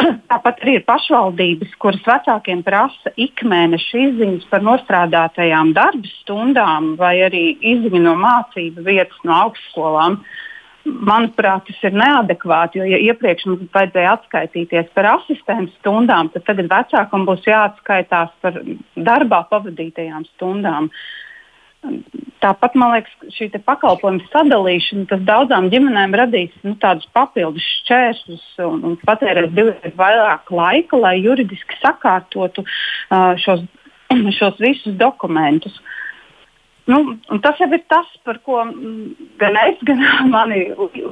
Tāpat 0.31 0.63
arī 0.65 0.77
ir 0.79 0.87
pašvaldības, 0.89 1.75
kuras 1.83 2.03
vecākiem 2.07 2.63
prasa 2.67 3.13
ikmēneša 3.21 4.03
izziņas 4.07 4.49
par 4.53 4.65
nostrādātajām 4.67 5.73
darba 5.77 6.13
stundām 6.21 6.95
vai 7.01 7.15
arī 7.27 7.45
izziņu 7.73 8.03
no 8.05 8.17
mācību 8.21 8.85
vietas 8.87 9.25
no 9.25 9.37
augstskolām. 9.47 10.00
Manuprāt, 10.81 11.67
tas 11.69 11.81
ir 11.85 11.93
neadekvāti, 11.93 12.81
jo, 12.81 12.87
ja 12.89 12.99
iepriekš 13.11 13.47
mums 13.51 13.73
vajadzēja 13.75 14.15
atskaitīties 14.17 14.87
par 14.97 15.11
asistentu 15.11 15.75
stundām, 15.77 16.31
tad 16.33 16.47
tagad 16.47 16.71
vecākam 16.73 17.27
būs 17.29 17.45
jāatskaitās 17.45 18.31
par 18.41 18.57
darbā 18.97 19.43
pavadītajām 19.51 20.25
stundām. 20.31 20.89
Tāpat 22.41 22.75
man 22.81 22.95
liekas, 22.95 23.13
šī 23.37 23.51
pakalpojumu 23.65 24.25
sadalīšana 24.33 25.21
daudzām 25.29 25.69
ģimenēm 25.73 26.17
radīs 26.17 26.57
nu, 26.65 26.75
tādus 26.81 27.09
papildus 27.17 27.65
šķēršļus 27.83 28.47
un, 28.65 28.83
un 28.89 28.99
patērēs 29.05 29.53
divreiz 29.57 29.97
vairāk 30.01 30.53
laika, 30.53 31.01
lai 31.01 31.15
juridiski 31.21 31.77
sakārtotu 31.81 32.65
uh, 32.65 33.37
šos, 33.41 33.65
šos 34.39 34.61
visus 34.65 34.97
dokumentus. 35.01 35.77
Nu, 36.89 37.17
tas 37.43 37.59
jau 37.61 37.69
ir 37.75 37.83
tas, 37.91 38.09
par 38.25 38.39
ko 38.45 38.61
mm, 38.65 39.29
gan 39.41 39.57
es, 39.67 39.81
gan 39.89 40.01
mani 40.33 40.63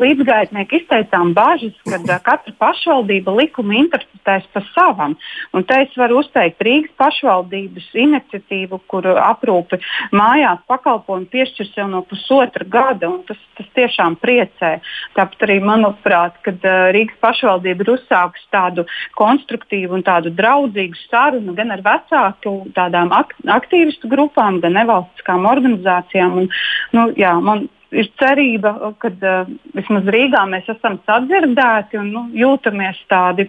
līdzgaitnieki 0.00 0.82
izteicām 0.82 1.34
bažas, 1.36 1.76
ka 1.84 2.18
katra 2.24 2.54
pašvaldība 2.58 3.34
likumu 3.36 3.76
interpretēs 3.82 4.48
pa 4.54 4.62
savam. 4.72 5.16
Un 5.56 5.66
te 5.68 5.76
es 5.84 5.94
varu 5.98 6.22
uzteikt 6.22 6.62
Rīgas 6.64 6.94
pašvaldības 7.00 7.90
iniciatīvu, 8.04 8.80
kur 8.90 9.06
aprūpi 9.12 9.80
mājās 10.16 10.64
pakalpojumu 10.70 11.28
piešķirs 11.32 11.76
jau 11.78 11.88
no 11.90 12.02
pusotra 12.08 12.66
gada, 12.68 13.10
un 13.10 13.22
tas, 13.28 13.40
tas 13.58 13.68
tiešām 13.76 14.18
priecē. 14.22 14.78
Tāpat 15.16 15.46
arī, 15.46 15.58
manuprāt, 15.64 16.40
kad 16.46 16.64
Rīgas 16.96 17.20
pašvaldība 17.22 17.84
ir 17.84 17.92
uzsākusi 17.98 18.48
tādu 18.54 18.86
konstruktīvu 19.18 19.98
un 19.98 20.06
tādu 20.06 20.32
draudzīgu 20.34 20.98
sarunu 21.06 21.54
gan 21.58 21.72
ar 21.76 21.84
vecāku 21.84 22.56
tādām 22.76 23.12
ak 23.14 23.36
aktīvistu 23.58 24.10
grupām, 24.10 24.60
gan 24.64 24.76
nevalstiskām 24.78 25.46
organizācijām 25.46 25.57
organizācijām. 25.58 26.38
Un, 26.42 26.48
nu, 26.96 27.06
jā, 27.18 27.34
man 27.44 27.66
ir 27.94 28.10
cerība, 28.20 28.74
ka 29.00 29.12
uh, 29.12 29.48
vismaz 29.76 30.10
Rīgā 30.14 30.44
mēs 30.50 30.68
esam 30.72 30.98
sadzirdēti 31.08 32.00
un 32.00 32.12
nu, 32.14 32.26
jūtamies 32.36 33.00
tādi 33.10 33.48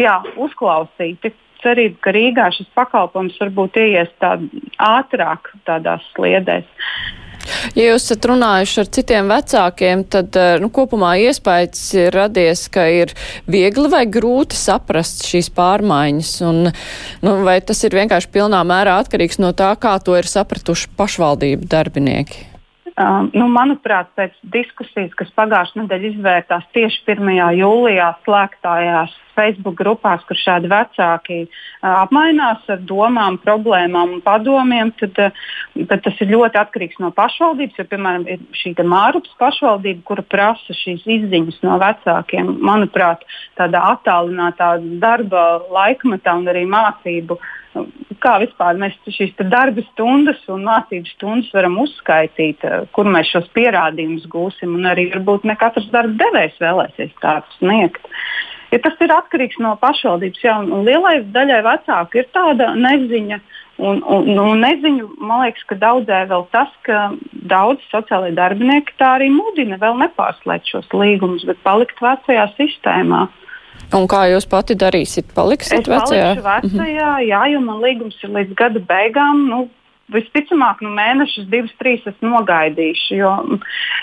jā, 0.00 0.18
uzklausīti. 0.36 1.34
Cerība, 1.58 1.96
ka 2.04 2.12
Rīgā 2.14 2.44
šis 2.54 2.68
pakalpojums 2.78 3.38
varbūt 3.42 3.80
ieies 3.82 4.12
tā, 4.22 4.36
ātrāk 4.78 5.50
tādās 5.66 6.04
sliedēs. 6.14 6.68
Ja 7.76 7.90
jūs 7.90 8.08
esat 8.08 8.28
runājuši 8.30 8.80
ar 8.82 8.90
citiem 8.98 9.32
vecākiem, 9.32 10.04
tad 10.12 10.36
eh, 10.38 10.56
nu, 10.62 10.70
kopumā 10.74 11.14
iespējas 11.28 11.84
ir 11.98 12.12
radies, 12.14 12.66
ka 12.72 12.88
ir 12.92 13.14
viegli 13.50 13.88
vai 13.92 14.04
grūti 14.10 14.58
saprast 14.58 15.26
šīs 15.28 15.50
pārmaiņas, 15.56 16.34
un 16.48 16.60
nu, 16.68 17.38
vai 17.46 17.58
tas 17.64 17.82
ir 17.86 17.96
vienkārši 17.98 18.32
pilnā 18.34 18.62
mērā 18.68 18.98
atkarīgs 19.02 19.40
no 19.42 19.54
tā, 19.56 19.72
kā 19.80 19.96
to 20.04 20.18
ir 20.18 20.28
sapratuši 20.28 20.92
pašvaldību 20.98 21.68
darbinieki. 21.70 22.57
Uh, 22.98 23.28
nu, 23.30 23.44
manuprāt, 23.46 24.08
pēc 24.18 24.32
diskusijas, 24.50 25.12
kas 25.14 25.28
pagājušajā 25.38 25.84
nedēļā 25.84 26.08
izvērtās 26.08 26.64
tieši 26.74 27.04
1. 27.12 27.28
jūlijā 27.54 28.08
slēgtājās 28.24 29.12
Facebook 29.36 29.76
grupās, 29.78 30.24
kur 30.26 30.34
šādi 30.40 30.66
vecāki 30.72 31.36
uh, 31.44 31.52
apmainās 31.92 32.64
ar 32.74 32.80
domām, 32.88 33.36
problēmām 33.44 34.16
un 34.16 34.24
padomiem, 34.24 34.90
tad, 34.98 35.20
uh, 35.22 35.84
tad 35.92 36.02
tas 36.08 36.18
ir 36.24 36.32
ļoti 36.32 36.58
atkarīgs 36.58 36.98
no 37.04 37.12
pašvaldības. 37.14 37.78
Jo, 37.78 37.86
piemēram, 37.92 38.26
ir 38.34 38.42
šī 38.58 38.74
Mārupas 38.82 39.38
pašvaldība, 39.38 40.02
kura 40.10 40.26
prasa 40.26 40.74
šīs 40.80 41.06
izziņas 41.06 41.62
no 41.68 41.78
vecākiem. 41.78 42.50
Manuprāt, 42.66 43.22
tādā 43.60 43.84
attālinātā 43.92 44.74
darba 44.98 45.46
laikmetā 45.70 46.34
un 46.40 46.50
arī 46.50 46.66
mācību 46.66 47.38
kā 48.22 48.34
vispār 48.42 48.78
mēs 48.80 48.96
šīs 49.14 49.34
darba 49.50 49.82
stundas 49.92 50.40
un 50.52 50.66
mācību 50.66 51.10
stundas 51.14 51.50
varam 51.54 51.78
uzskaitīt, 51.84 52.64
eh, 52.64 52.86
kur 52.92 53.08
mēs 53.10 53.30
šos 53.32 53.48
pierādījumus 53.56 54.28
gūsim. 54.32 54.76
Arī 54.90 55.08
varbūt 55.14 55.44
ne 55.44 55.56
katrs 55.56 55.90
darba 55.94 56.14
devējs 56.24 56.60
vēlēsies 56.62 57.14
tādu 57.22 57.58
sniegt. 57.58 58.04
Ja 58.72 58.78
tas 58.84 58.98
ir 59.00 59.12
atkarīgs 59.14 59.56
no 59.64 59.76
pašvaldības, 59.80 60.42
jā, 60.44 60.58
lielai 60.84 61.22
daļai 61.32 61.62
vecāku 61.64 62.20
ir 62.20 62.28
tāda 62.34 62.74
neziņa. 62.76 63.40
Un, 63.78 64.00
un, 64.02 64.26
un 64.42 64.58
neziņu, 64.58 65.04
man 65.22 65.44
liekas, 65.44 65.62
ka 65.70 65.76
daudzē 65.78 66.24
vēl 66.26 66.48
tas, 66.50 66.70
ka 66.82 67.12
daudz 67.46 67.84
sociālai 67.92 68.32
darbinieki 68.34 68.96
tā 68.98 69.12
arī 69.20 69.28
mudina 69.30 69.78
vēl 69.78 69.94
nepārslēgt 70.00 70.66
šos 70.66 70.90
līgumus, 70.90 71.46
bet 71.46 71.62
palikt 71.62 72.02
vecajā 72.02 72.48
sistēmā. 72.56 73.28
Un 73.96 74.04
kā 74.10 74.26
jūs 74.28 74.44
pati 74.48 74.76
darīsiet? 74.76 75.30
Paliksiet 75.36 75.86
es 75.86 75.90
vecajā? 75.92 76.32
vecajā? 76.44 77.12
Jā, 77.24 77.42
jo 77.54 77.60
man 77.64 77.80
līgums 77.84 78.18
ir 78.24 78.34
līdz 78.34 78.56
gada 78.58 78.82
beigām. 78.84 79.46
Nu, 79.48 79.60
visticamāk, 80.12 80.82
nu, 80.84 80.92
mēnešus, 80.96 81.48
divus, 81.52 81.72
trīs 81.80 82.04
es 82.08 82.16
nogaidīšu. 82.24 83.16
Jo, 83.16 83.32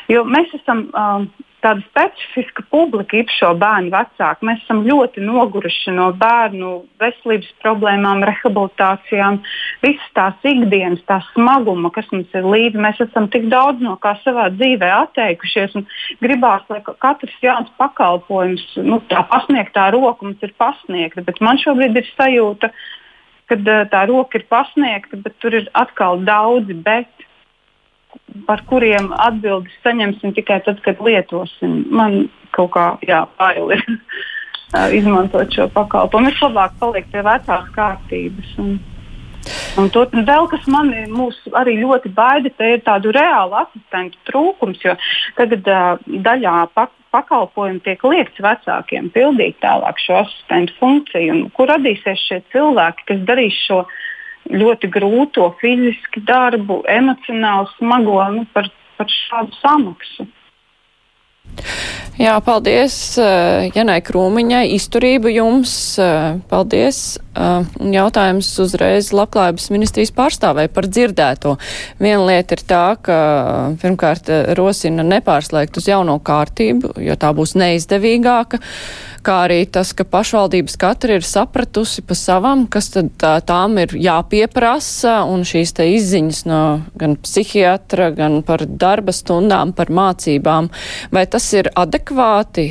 jo 0.09 0.25
mēs 0.29 0.53
esam 0.57 0.87
uh, 0.89 1.27
tāda 1.65 1.81
specifiska 1.87 2.63
publika, 2.69 3.17
īpašo 3.17 3.51
bērnu 3.61 3.91
vecāki. 3.93 4.45
Mēs 4.45 4.61
esam 4.63 4.83
ļoti 4.85 5.23
noguruši 5.25 5.93
no 5.95 6.11
bērnu 6.19 6.71
veselības 7.01 7.51
problēmām, 7.63 8.23
rehabilitācijām, 8.29 9.39
visas 9.83 10.11
tās 10.17 10.45
ikdienas, 10.45 11.01
tā 11.09 11.19
smaguma, 11.31 11.89
kas 11.95 12.09
mums 12.13 12.33
ir 12.37 12.45
līdzi. 12.45 12.81
Mēs 12.85 13.01
esam 13.07 13.29
tik 13.33 13.47
daudz 13.53 13.81
no 13.83 13.95
kā 14.01 14.13
savā 14.23 14.47
dzīvē 14.53 14.91
atteikušies 14.99 15.77
un 15.79 15.87
gribās, 16.21 16.65
lai 16.69 16.83
katrs 16.85 17.39
jauns 17.43 17.71
pakalpojums, 17.81 18.67
nu, 18.85 19.01
tā 19.09 19.25
pasniegtā 19.31 19.89
roka 19.95 20.27
mums 20.27 20.45
ir 20.45 20.53
pasniegta. 20.61 21.25
Bet 21.25 21.41
man 21.45 21.61
šobrīd 21.61 21.97
ir 21.97 22.13
sajūta, 22.13 22.71
ka 23.49 23.57
tā 23.89 24.07
roka 24.09 24.39
ir 24.39 24.45
pasniegta, 24.49 25.17
bet 25.21 25.37
tur 25.41 25.57
ir 25.57 25.69
atkal 25.77 26.21
daudzi 26.25 26.77
bet 26.85 27.09
par 28.47 28.63
kuriem 28.69 29.11
atbildes 29.15 29.75
saņemsim 29.85 30.33
tikai 30.35 30.61
tad, 30.65 30.81
kad 30.85 31.01
lietosim. 31.03 31.85
Man 31.93 32.25
kaut 32.55 32.73
kā 32.75 32.87
jā, 33.07 33.25
bail 33.39 33.75
ir 33.75 33.85
izmantot 34.99 35.53
šo 35.53 35.69
pakalpojumu. 35.75 36.33
Es 36.33 36.43
labāk 36.43 36.75
palieku 36.81 37.13
pie 37.13 37.23
vecās 37.25 37.71
kārtības. 37.75 38.51
Un, 38.63 38.75
un 39.79 39.89
to 39.93 40.05
vēl, 40.11 40.49
kas 40.51 40.67
man 40.71 40.91
arī 41.61 41.77
ļoti 41.83 42.11
baida, 42.15 42.51
ir 42.65 42.83
tādu 42.85 43.13
reālu 43.15 43.59
asistentu 43.61 44.19
trūkums, 44.29 44.81
jo 44.83 44.95
tagad 45.39 45.67
uh, 45.69 45.97
daļā 46.05 46.59
pak 46.75 46.93
pakalpojumu 47.15 47.79
tiek 47.85 48.01
liekts 48.03 48.41
vecākiem 48.43 49.07
pildīt 49.15 49.61
tālāk 49.63 50.01
šo 50.03 50.21
asistentu 50.25 50.75
funkciju. 50.81 51.35
Un, 51.35 51.45
kur 51.55 51.71
radīsies 51.71 52.27
šie 52.27 52.41
cilvēki, 52.51 53.07
kas 53.11 53.23
darīs 53.29 53.55
šo 53.67 53.85
ļoti 54.51 54.89
grūto 54.93 55.49
fiziski 55.61 56.23
darbu, 56.27 56.83
emocionāli 56.89 57.71
smago 57.77 58.19
nu, 58.35 58.47
par, 58.53 58.69
par 58.97 59.11
šādu 59.11 59.55
samaksu. 59.61 60.27
Jā, 62.15 62.37
paldies 62.39 62.93
eh, 63.19 63.67
Janai 63.75 63.99
Krūmiņai, 64.03 64.69
izturību 64.77 65.33
jums, 65.33 65.73
eh, 65.99 66.37
paldies. 66.47 66.99
Eh, 67.35 67.73
jautājums 67.91 68.49
uzreiz 68.63 69.09
labklājības 69.15 69.67
ministrijas 69.73 70.13
pārstāvē 70.15 70.69
par 70.71 70.87
dzirdēto. 70.87 71.57
Viena 71.99 72.21
lieta 72.23 72.55
ir 72.55 72.63
tā, 72.63 72.85
ka 73.03 73.17
pirmkārt 73.81 74.31
rosina 74.55 75.03
nepārslēgt 75.03 75.81
uz 75.81 75.89
jauno 75.91 76.15
kārtību, 76.23 76.95
jo 77.03 77.19
tā 77.19 77.33
būs 77.35 77.57
neizdevīgāka 77.59 78.61
kā 79.25 79.41
arī 79.47 79.61
tas, 79.69 79.91
ka 79.97 80.05
pašvaldības 80.07 80.77
katra 80.81 81.17
ir 81.17 81.25
sapratusi 81.25 82.03
pa 82.05 82.17
savam, 82.17 82.65
kas 82.71 82.91
tad 82.93 83.11
tā, 83.21 83.33
tām 83.45 83.79
ir 83.81 83.95
jāpieprasa, 83.97 85.17
un 85.31 85.45
šīs 85.47 85.73
te 85.77 85.87
izziņas 85.95 86.43
no 86.49 86.61
gan 86.99 87.17
psihiatra, 87.21 88.11
gan 88.15 88.41
par 88.45 88.65
darba 88.65 89.15
stundām, 89.15 89.73
par 89.75 89.91
mācībām, 89.93 90.69
vai 91.15 91.25
tas 91.31 91.47
ir 91.57 91.71
adekvāti, 91.73 92.69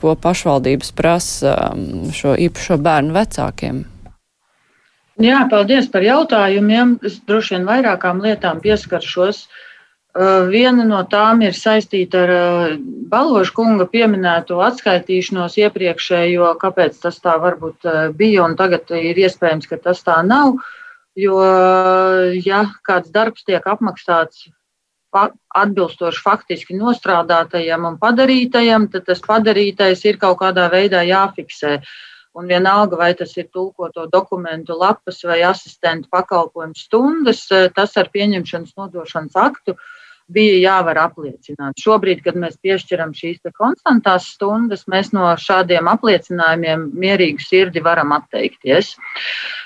ko 0.00 0.16
pašvaldības 0.20 0.90
prasa 0.96 1.54
um, 1.70 2.08
šo 2.12 2.34
īpašo 2.46 2.80
bērnu 2.82 3.14
vecākiem? 3.14 3.84
Jā, 5.22 5.44
paldies 5.46 5.86
par 5.92 6.02
jautājumiem. 6.02 6.96
Es 7.06 7.20
droši 7.22 7.54
vien 7.54 7.68
vairākām 7.68 8.18
lietām 8.24 8.58
pieskaršos. 8.64 9.44
Uh, 9.44 9.60
viena 10.14 10.84
no 10.86 11.02
tām 11.10 11.42
ir 11.42 11.54
saistīta 11.58 12.22
ar 12.22 12.78
Baloža 13.10 13.52
kunga 13.54 13.86
pieminēto 13.90 14.60
atskaitīšanos 14.62 15.58
iepriekšējo, 15.58 16.54
kāpēc 16.60 17.00
tas 17.02 17.18
tā 17.18 17.34
varbūt 17.42 18.14
bija 18.16 18.44
un 18.44 18.54
tagad 18.56 18.90
ir 18.94 19.18
iespējams, 19.18 19.66
ka 19.66 19.76
tas 19.76 20.02
tā 20.02 20.22
nav. 20.22 20.54
Jo, 21.14 21.38
ja 22.42 22.64
kāds 22.82 23.10
darbs 23.10 23.44
tiek 23.44 23.62
apmaksāts 23.66 24.48
atbilstoši 25.54 26.22
faktiski 26.22 26.74
nostrādātajam 26.74 27.86
un 27.86 27.98
padarītajam, 27.98 28.88
tad 28.90 29.06
tas 29.06 29.20
padarītais 29.22 30.02
ir 30.06 30.18
kaut 30.18 30.40
kādā 30.40 30.66
veidā 30.70 31.04
jāfiksē. 31.06 31.80
Un 32.34 32.48
vienalga, 32.50 32.98
vai 32.98 33.12
tas 33.14 33.30
ir 33.38 33.46
tulkoto 33.46 34.08
dokumentu 34.10 34.74
lapas 34.74 35.20
vai 35.22 35.44
asistentu 35.46 36.08
pakalpojumu 36.10 36.74
stundas, 36.74 37.46
tas 37.46 37.94
ar 37.94 38.10
pieņemšanas 38.10 38.74
nodošanas 38.74 39.38
aktu 39.38 39.76
uh, 39.76 39.84
bija 40.32 40.56
jāvar 40.62 41.00
apliecināt. 41.04 41.76
Šobrīd, 41.80 42.22
kad 42.24 42.38
mēs 42.40 42.56
piešķiram 42.64 43.12
šīs 43.16 43.42
konstantās 43.56 44.30
stundas, 44.34 44.86
mēs 44.90 45.12
no 45.16 45.28
šādiem 45.40 45.90
apliecinājumiem 45.92 46.90
mierīgu 46.96 47.44
sirdi 47.44 47.82
varam 47.84 48.14
atteikties. 48.16 48.94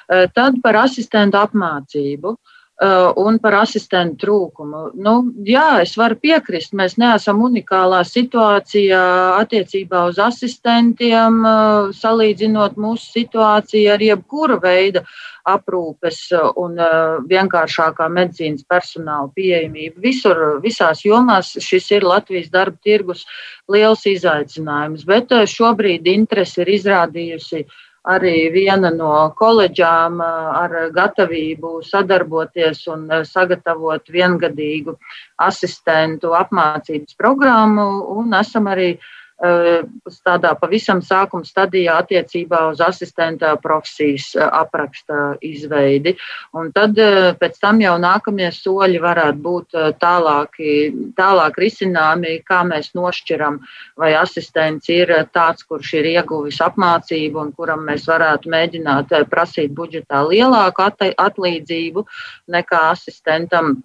Tad 0.09 0.63
par 0.65 0.83
asistentu 0.83 1.39
apmācību. 1.39 2.35
Uh, 2.35 2.58
un 2.79 3.39
par 3.43 3.57
asistentu 3.59 4.23
trūkumu. 4.23 4.83
Nu, 5.03 5.15
jā, 5.43 5.81
es 5.83 5.97
varu 5.99 6.15
piekrist, 6.23 6.77
mēs 6.79 6.95
neesam 7.01 7.41
unikālā 7.43 8.05
situācijā 8.07 9.01
attiecībā 9.41 10.05
uz 10.13 10.21
asistentiem, 10.23 11.41
uh, 11.43 11.89
salīdzinot 11.91 12.79
mūsu 12.79 13.11
situāciju 13.17 13.91
ar 13.97 14.05
jebkuru 14.05 14.61
veidu 14.63 15.03
aprūpes 15.49 16.21
un 16.61 16.79
uh, 16.79 17.19
vienkāršākā 17.27 18.07
medicīnas 18.15 18.63
personāla 18.71 19.27
pieejamību. 19.35 19.99
Visur, 20.05 20.45
visās 20.63 21.03
jomās 21.03 21.57
šis 21.59 21.91
ir 21.99 22.07
Latvijas 22.07 22.53
darba 22.55 22.79
tirgus 22.85 23.27
liels 23.67 24.07
izaicinājums, 24.07 25.03
bet 25.09 25.35
šobrīd 25.51 26.07
interesi 26.07 26.63
ir 26.63 26.75
izrādījusi 26.79 27.65
uh, 27.65 27.85
arī 28.07 28.51
viena 28.53 28.91
no 28.95 29.33
koledžām 29.39 30.21
ar 30.23 30.91
gatavību 30.95 31.83
sadarboties 31.83 32.87
un 32.89 33.09
sagatavot 33.25 34.09
viengadīgu 34.09 34.97
asistentu 35.37 36.35
apmācības 36.39 37.17
programmu, 37.19 37.89
un 38.19 38.35
esam 38.39 38.71
arī 38.71 38.95
uh, 38.97 39.09
tādā 39.39 40.51
pavisam 40.59 40.99
sākuma 41.05 41.47
stadijā 41.47 41.99
attiecībā 42.03 42.65
uz 42.73 42.81
asistenta 42.83 43.55
profesijas 43.63 44.35
eh, 44.35 44.43
apraksta 44.43 45.37
izveidi. 45.43 46.17
Un 46.59 46.73
tad 46.73 46.99
eh, 46.99 47.35
pēc 47.39 47.59
tam 47.63 47.81
jau 47.81 47.95
nākamie 48.03 48.51
soļi 48.55 48.99
varētu 49.03 49.43
būt 49.43 49.79
tālāki, 50.01 50.91
tālāk 51.17 51.59
risināmi, 51.59 52.41
kā 52.43 52.65
mēs 52.67 52.93
nošķiram, 52.99 53.61
vai 53.99 54.15
asistents 54.19 54.89
ir 54.91 55.13
tāds, 55.33 55.63
kurš 55.69 55.95
ir 56.01 56.11
ieguvis 56.17 56.59
apmācību 56.65 57.43
un 57.43 57.53
kuram 57.53 57.87
mēs 57.87 58.09
varētu 58.11 58.51
mēģināt 58.51 59.15
prasīt 59.31 59.71
budžetā 59.75 60.25
lielāku 60.27 60.89
atlīdzību 61.15 62.05
nekā 62.51 62.83
asistentam 62.91 63.79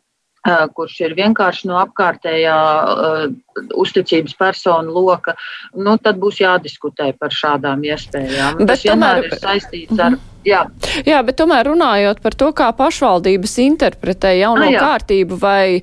kurš 0.76 1.00
ir 1.06 1.16
vienkārši 1.16 1.70
no 1.70 1.78
apkārtējā 1.80 2.58
uh, 2.58 3.24
uzticības 3.80 4.36
personu 4.40 4.92
loka, 4.92 5.38
nu, 5.76 5.96
tad 6.04 6.20
būs 6.20 6.42
jādiskutē 6.44 7.14
par 7.20 7.32
šādām 7.32 7.86
iespējām. 7.88 8.60
Bet 8.64 8.76
Tas 8.76 8.86
tomēr 8.88 9.30
ir 9.30 9.38
saistīts 9.40 10.00
ar. 10.00 10.18
Mhm. 10.18 10.33
Jā. 10.48 10.66
jā, 11.08 11.22
bet 11.26 11.38
tomēr 11.40 11.70
runājot 11.72 12.20
par 12.24 12.36
to, 12.40 12.50
kā 12.56 12.70
pašvaldības 12.76 13.56
interpretē 13.64 14.34
jauno 14.38 14.68
A, 14.68 14.74
kārtību, 14.76 15.38
vai 15.40 15.80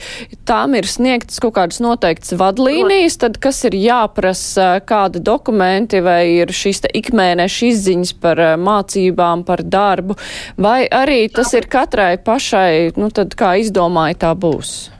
tām 0.48 0.76
ir 0.78 0.88
sniegtas 0.90 1.40
kaut 1.42 1.56
kādas 1.56 1.80
noteiktas 1.82 2.34
vadlīnijas, 2.40 3.18
tad 3.24 3.40
kas 3.42 3.62
ir 3.68 3.76
jāprasa, 3.80 4.72
kādi 4.86 5.22
dokumenti, 5.24 6.02
vai 6.04 6.22
ir 6.42 6.52
šīs 6.54 6.84
ikmēneša 7.00 7.66
izziņas 7.70 8.14
par 8.20 8.44
mācībām, 8.60 9.44
par 9.48 9.64
darbu, 9.64 10.18
vai 10.60 10.84
arī 10.86 11.24
tas 11.32 11.54
ir 11.56 11.68
katrai 11.70 12.14
pašai, 12.20 12.96
nu 13.00 13.10
tad 13.14 13.36
kā 13.38 13.56
izdomāja 13.64 14.20
tā 14.26 14.34
būs? 14.38 14.99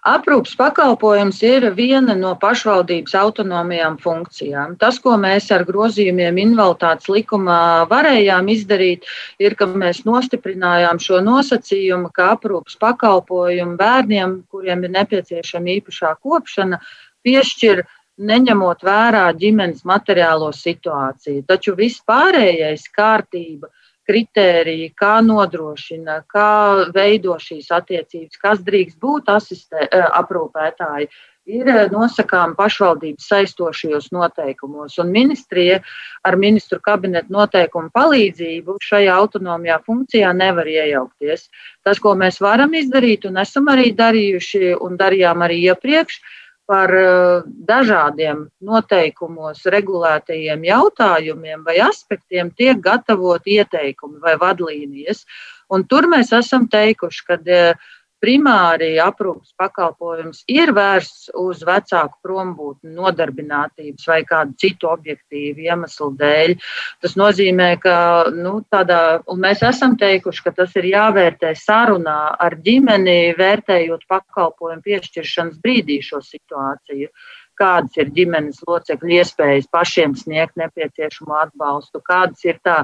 Aprūpas 0.00 0.54
pakalpojums 0.56 1.42
ir 1.44 1.66
viena 1.76 2.14
no 2.16 2.30
pašvaldības 2.40 3.12
autonomajām 3.20 3.98
funkcijām. 4.00 4.78
Tas, 4.80 4.96
ko 4.96 5.18
mēs 5.20 5.50
ar 5.52 5.66
grozījumiem 5.68 6.38
invaliditātes 6.40 7.10
likumā 7.12 7.84
varējām 7.90 8.48
izdarīt, 8.48 9.04
ir, 9.36 9.56
ka 9.60 9.68
mēs 9.68 10.06
nostiprinājām 10.08 10.96
šo 11.04 11.20
nosacījumu, 11.26 12.08
ka 12.16 12.30
aprūpas 12.38 12.80
pakalpojumu 12.80 13.76
bērniem, 13.76 14.38
kuriem 14.48 14.88
ir 14.88 14.94
nepieciešama 14.96 15.76
īpašā 15.76 16.14
kopšana, 16.24 16.80
piešķir 17.20 17.84
neņemot 18.24 18.80
vērā 18.84 19.26
ģimenes 19.36 19.84
materiālo 19.84 20.48
situāciju. 20.56 21.44
Taču 21.44 21.76
viss 21.76 22.00
pārējais 22.08 22.88
kārtība 22.96 23.68
kritēriji, 24.10 24.90
kā 24.98 25.18
nodrošina, 25.24 26.20
kā 26.30 26.90
veido 26.94 27.36
šīs 27.38 27.70
attiecības, 27.74 28.40
kas 28.42 28.62
drīkst 28.66 28.98
būt 29.02 29.30
asistē, 29.30 29.86
eh, 29.86 30.06
aprūpētāji, 30.22 31.10
ir 31.50 31.70
eh, 31.70 31.86
nosakām 31.92 32.56
pašvaldības 32.58 33.28
saistošajos 33.30 34.10
noteikumos. 34.14 34.98
Un 35.02 35.12
ministrija 35.14 35.80
ar 36.26 36.36
ministru 36.40 36.80
kabinetu 36.82 37.32
noteikumu 37.34 37.92
palīdzību 37.94 38.76
šajā 38.84 39.14
autonomijā 39.22 39.80
funkcijā 39.86 40.32
nevar 40.36 40.68
iejaukties. 40.68 41.48
Tas, 41.86 42.02
ko 42.02 42.14
mēs 42.18 42.40
varam 42.42 42.74
izdarīt 42.74 43.26
un 43.30 43.40
esam 43.42 43.70
arī 43.72 43.90
darījuši 43.96 44.76
un 44.80 44.98
darījām 45.00 45.46
arī 45.46 45.62
iepriekš, 45.70 46.20
ir 46.20 46.39
par 46.70 46.92
eh, 46.94 47.46
dažādiem 47.66 48.44
noteikumos 48.62 49.64
regulētajiem 49.74 50.68
jautājumiem 50.68 51.64
vai 51.66 51.80
aspektiem 51.82 52.52
tiek 52.54 52.78
gatavot 52.84 53.42
ieteikumi 53.42 54.20
vai 54.22 54.36
vadlīnijas. 54.38 55.24
Un 55.70 55.86
tur 55.90 56.06
mēs 56.10 56.30
esam 56.36 56.68
teikuši, 56.70 57.24
ka 57.26 57.40
eh, 57.42 57.90
primāri 58.20 58.92
aprūpas 59.02 59.54
pakalpojums 59.58 60.44
ir 60.50 60.72
vērsts 60.76 61.30
uz 61.40 61.64
vecāku 61.66 62.18
prombūtni, 62.26 62.92
nodarbinātības 62.96 64.08
vai 64.10 64.20
kādu 64.28 64.56
citu 64.60 64.90
objektīvu 64.92 65.66
iemeslu 65.66 66.10
dēļ. 66.20 66.54
Tas 67.02 67.16
nozīmē, 67.20 67.70
ka 67.82 67.96
nu, 68.36 68.58
tādā, 68.72 69.00
mēs 69.40 69.64
esam 69.66 69.96
teikuši, 70.00 70.46
ka 70.46 70.54
tas 70.62 70.76
ir 70.80 70.90
jāvērtē 70.92 71.54
sarunā 71.58 72.20
ar 72.38 72.58
ģimeni, 72.64 73.36
vērtējot 73.40 74.08
pakalpojumu 74.10 74.84
piešķiršanas 74.86 75.60
brīdī 75.64 76.00
šo 76.04 76.22
situāciju 76.24 77.12
kādas 77.60 77.96
ir 78.00 78.10
ģimenes 78.16 78.62
locekļu 78.66 79.16
iespējas 79.18 79.68
pašiem 79.72 80.16
sniegt 80.18 80.56
nepieciešamo 80.60 81.36
atbalstu, 81.42 82.00
kādas 82.06 82.44
ir 82.46 82.60
tā 82.64 82.78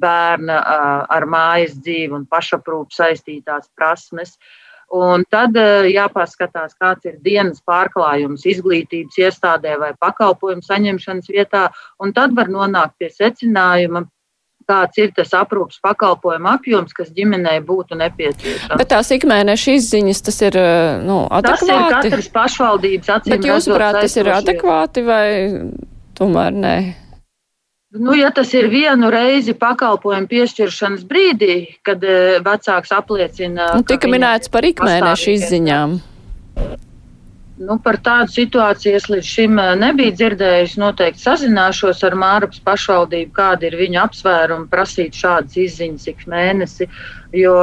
bērna 0.00 0.58
ar 1.12 1.28
mājas 1.28 1.76
dzīvi 1.80 2.16
un 2.20 2.26
pašaprūpu 2.30 2.96
saistītās 2.96 3.68
prasmes. 3.76 4.38
Un 4.92 5.22
tad 5.32 5.56
jāpaskatās, 5.88 6.74
kāds 6.76 7.06
ir 7.08 7.14
dienas 7.24 7.62
pārklājums 7.64 8.44
izglītības 8.44 9.16
iestādē 9.24 9.78
vai 9.80 9.94
pakalpojumu 9.96 10.60
saņemšanas 10.66 11.30
vietā, 11.32 11.70
un 11.96 12.12
tad 12.12 12.34
var 12.36 12.52
nonākt 12.52 12.98
pie 13.00 13.08
secinājuma, 13.08 14.04
kāds 14.68 15.00
ir 15.00 15.14
tas 15.16 15.32
aprūpas 15.36 15.80
pakalpojuma 15.82 16.58
apjoms, 16.58 16.92
kas 16.96 17.08
ģimenei 17.16 17.62
būtu 17.64 17.96
nepieciešams. 17.98 18.76
Bet 18.78 18.92
tās 18.92 19.10
ikmēneša 19.16 19.78
izziņas, 19.80 20.22
tas 20.28 20.40
ir 20.44 20.58
nu, 21.08 21.22
adekvāti? 21.40 21.72
Tas 21.72 21.88
ir 21.88 21.96
katras 21.96 22.32
pašvaldības 22.36 23.14
acīm. 23.16 23.36
Bet 23.36 23.48
jūsuprāt, 23.48 24.02
tas 24.04 24.18
ir 24.20 24.28
adekvāti 24.36 25.06
vai 25.08 25.26
tomēr 26.20 26.52
nē? 26.52 26.76
Nu, 27.92 28.14
ja 28.16 28.30
tas 28.32 28.54
ir 28.56 28.70
vienu 28.72 29.10
reizi 29.12 29.52
pakalpojumu 29.52 30.30
piešķiršanas 30.30 31.02
brīdī, 31.08 31.56
kad 31.84 32.00
vecāks 32.46 32.94
apliecina. 32.96 33.74
Nu, 33.76 33.84
tika 33.84 34.08
minēts 34.08 34.48
par 34.52 34.64
ikmēneša 34.64 35.34
izziņām. 35.36 36.00
Nu, 37.62 37.76
par 37.82 37.98
tādu 38.02 38.32
situāciju 38.32 38.96
es 38.96 39.06
līdz 39.12 39.28
šim 39.28 39.58
eh, 39.60 39.72
nebiju 39.78 40.14
dzirdējis. 40.16 40.76
Noteikti 40.80 41.22
sazināšos 41.22 42.00
ar 42.08 42.16
Mārapas 42.18 42.62
pašvaldību, 42.64 43.32
kāda 43.36 43.68
ir 43.68 43.76
viņa 43.78 44.06
apsvēruma 44.08 44.70
prasīt 44.72 45.18
šādas 45.18 45.58
izziņas 45.60 46.08
ik 46.10 46.24
mēnesi. 46.32 46.88
Jo, 47.36 47.54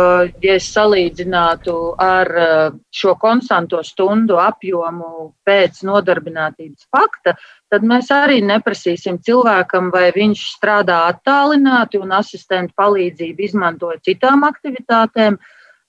ja 0.46 0.56
es 0.56 0.70
salīdzinātu 0.76 1.76
ar 2.06 2.32
eh, 2.44 2.78
šo 2.96 3.15
konstanto 3.22 3.82
stundu 3.86 4.39
apjomu 4.42 5.32
pēc 5.48 5.82
nodarbinātības 5.89 6.88
fakta, 6.94 7.36
tad 7.69 7.86
mēs 7.86 8.10
arī 8.13 8.41
neprasīsim 8.45 9.19
cilvēkam, 9.25 9.91
vai 9.93 10.10
viņš 10.15 10.43
strādā 10.55 11.03
attālināti 11.12 12.01
un 12.01 12.12
asistentu 12.17 12.75
palīdzību 12.79 13.45
izmantoja 13.45 14.01
citām 14.10 14.45
aktivitātēm 14.47 15.39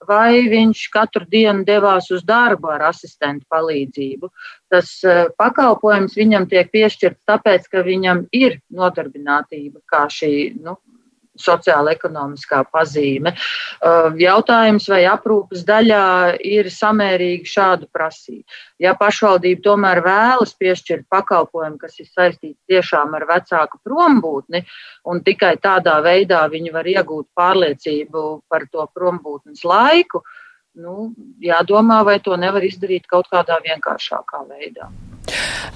vai 0.08 0.48
viņš 0.48 0.86
katru 0.92 1.26
dienu 1.28 1.64
devās 1.68 2.08
uz 2.14 2.22
darbu 2.24 2.70
ar 2.72 2.86
asistentu 2.88 3.44
palīdzību. 3.52 4.30
Tas 4.72 4.92
eh, 5.04 5.26
pakalpojums 5.36 6.16
viņam 6.16 6.48
tiek 6.48 6.70
piešķirts 6.72 7.26
tāpēc, 7.28 7.68
ka 7.68 7.84
viņam 7.84 8.24
ir 8.32 8.60
nodarbinātība 8.72 9.82
kā 9.90 10.06
šī 10.12 10.32
nu, 10.56 10.78
sociāla 11.40 11.94
ekonomiskā 11.96 12.62
pazīme. 12.72 13.32
Uh, 13.80 14.10
jautājums, 14.20 14.88
vai 14.90 15.02
aprūpas 15.10 15.64
daļā 15.68 16.04
ir 16.46 16.70
samērīgi 16.72 17.50
šādu 17.50 17.88
prasību. 17.94 18.44
Ja 18.80 18.94
pašvaldība 18.98 19.64
tomēr 19.64 20.02
vēlas 20.04 20.54
piešķirt 20.60 21.08
pakalpojumu, 21.12 21.78
kas 21.80 21.98
ir 22.00 22.08
saistīts 22.10 22.60
tiešām 22.70 23.16
ar 23.18 23.26
vecāku 23.28 23.80
prombūtni, 23.84 24.64
un 25.10 25.24
tikai 25.26 25.56
tādā 25.62 25.98
veidā 26.04 26.46
viņi 26.52 26.74
var 26.74 26.88
iegūt 26.88 27.28
pārliecību 27.36 28.26
par 28.48 28.68
to 28.72 28.86
prombūtnes 28.94 29.64
laiku, 29.64 30.22
nu, 30.80 31.10
jādomā, 31.42 32.02
vai 32.06 32.20
to 32.24 32.36
nevar 32.38 32.64
izdarīt 32.64 33.08
kaut 33.10 33.30
kādā 33.32 33.58
vienkāršākā 33.64 34.44
veidā. 34.48 34.90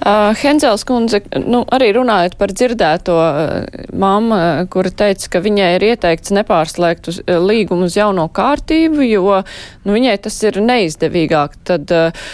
Uh, 0.04 0.34
Henzels 0.36 0.82
kundze, 0.88 1.20
nu, 1.46 1.62
arī 1.72 1.92
runājot 1.94 2.34
par 2.40 2.52
dzirdēto 2.52 3.14
uh, 3.14 3.84
mammu, 3.94 4.38
kura 4.72 4.90
teica, 4.90 5.30
ka 5.36 5.42
viņai 5.44 5.70
ir 5.76 5.86
ieteikts 5.92 6.34
nepārslēgt 6.34 7.08
uz, 7.12 7.20
uh, 7.22 7.38
līgumu 7.40 7.86
uz 7.88 7.96
jauno 7.96 8.26
kārtību, 8.34 9.04
jo 9.06 9.40
nu, 9.84 9.94
viņai 9.94 10.16
tas 10.26 10.40
ir 10.48 10.58
neizdevīgāk. 10.64 11.56
Tad, 11.70 11.94
uh, 11.94 12.26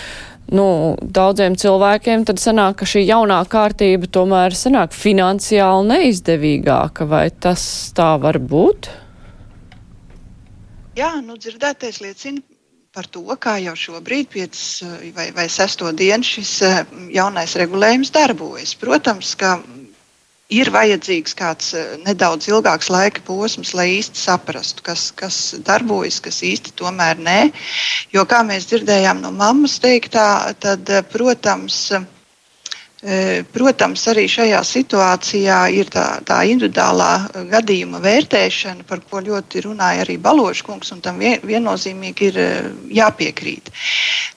nu, 0.55 0.67
daudziem 1.03 1.59
cilvēkiem 1.61 2.25
tad 2.31 2.41
sanāk, 2.43 2.81
ka 2.81 2.89
šī 2.89 3.05
jaunā 3.05 3.43
kārtība 3.51 4.09
tomēr 4.11 4.57
sanāk 4.57 4.97
finansiāli 4.97 5.91
neizdevīgāka. 5.93 7.07
Vai 7.11 7.27
tas 7.31 7.63
tā 7.97 8.15
var 8.23 8.41
būt? 8.41 8.91
Jā, 10.99 11.13
nu, 11.23 11.37
dzirdētais 11.39 12.01
liecina 12.03 12.50
par 12.91 13.07
to, 13.07 13.23
kā 13.39 13.55
jau 13.63 13.77
šobrīd, 13.79 14.27
5 14.33 14.63
eh, 14.87 15.11
vai, 15.15 15.29
vai 15.35 15.47
6 15.47 15.85
dienu, 15.95 16.27
šis 16.27 16.55
eh, 16.67 16.81
jaunais 17.15 17.55
regulējums 17.61 18.11
darbojas. 18.17 18.73
Protams, 18.81 19.37
ka 19.39 19.53
ir 20.51 20.73
vajadzīgs 20.75 21.37
kāds 21.39 21.71
eh, 21.79 21.93
nedaudz 22.03 22.51
ilgāks 22.51 22.91
laika 22.91 23.23
posms, 23.29 23.77
lai 23.79 23.87
īsti 24.01 24.19
saprastu, 24.25 24.83
kas, 24.91 25.11
kas 25.15 25.39
darbojas, 25.67 26.19
kas 26.25 26.43
īsti 26.51 26.75
tomēr 26.83 27.23
nē. 27.23 27.41
Jo, 28.11 28.27
kā 28.27 28.43
mēs 28.47 28.67
dzirdējām 28.73 29.23
no 29.23 29.31
mammas 29.39 29.79
teiktā, 29.83 30.27
tad, 30.59 30.91
protams, 31.15 31.85
E, 31.95 32.20
protams, 33.53 34.03
arī 34.13 34.27
šajā 34.29 34.59
situācijā 34.67 35.61
ir 35.73 35.89
tā, 35.93 36.05
tā 36.29 36.43
individuālā 36.51 37.47
gadījuma 37.49 38.01
vērtēšana, 38.05 38.85
par 38.89 39.01
ko 39.09 39.23
ļoti 39.25 39.63
runāja 39.65 40.05
arī 40.05 40.19
Baloškungs, 40.21 40.93
un 40.93 41.01
tam 41.01 41.23
vien, 41.23 41.39
viennozīmīgi 41.41 42.29
ir 42.29 42.41
e, 42.41 42.49
jāpiekrīt. 42.99 43.73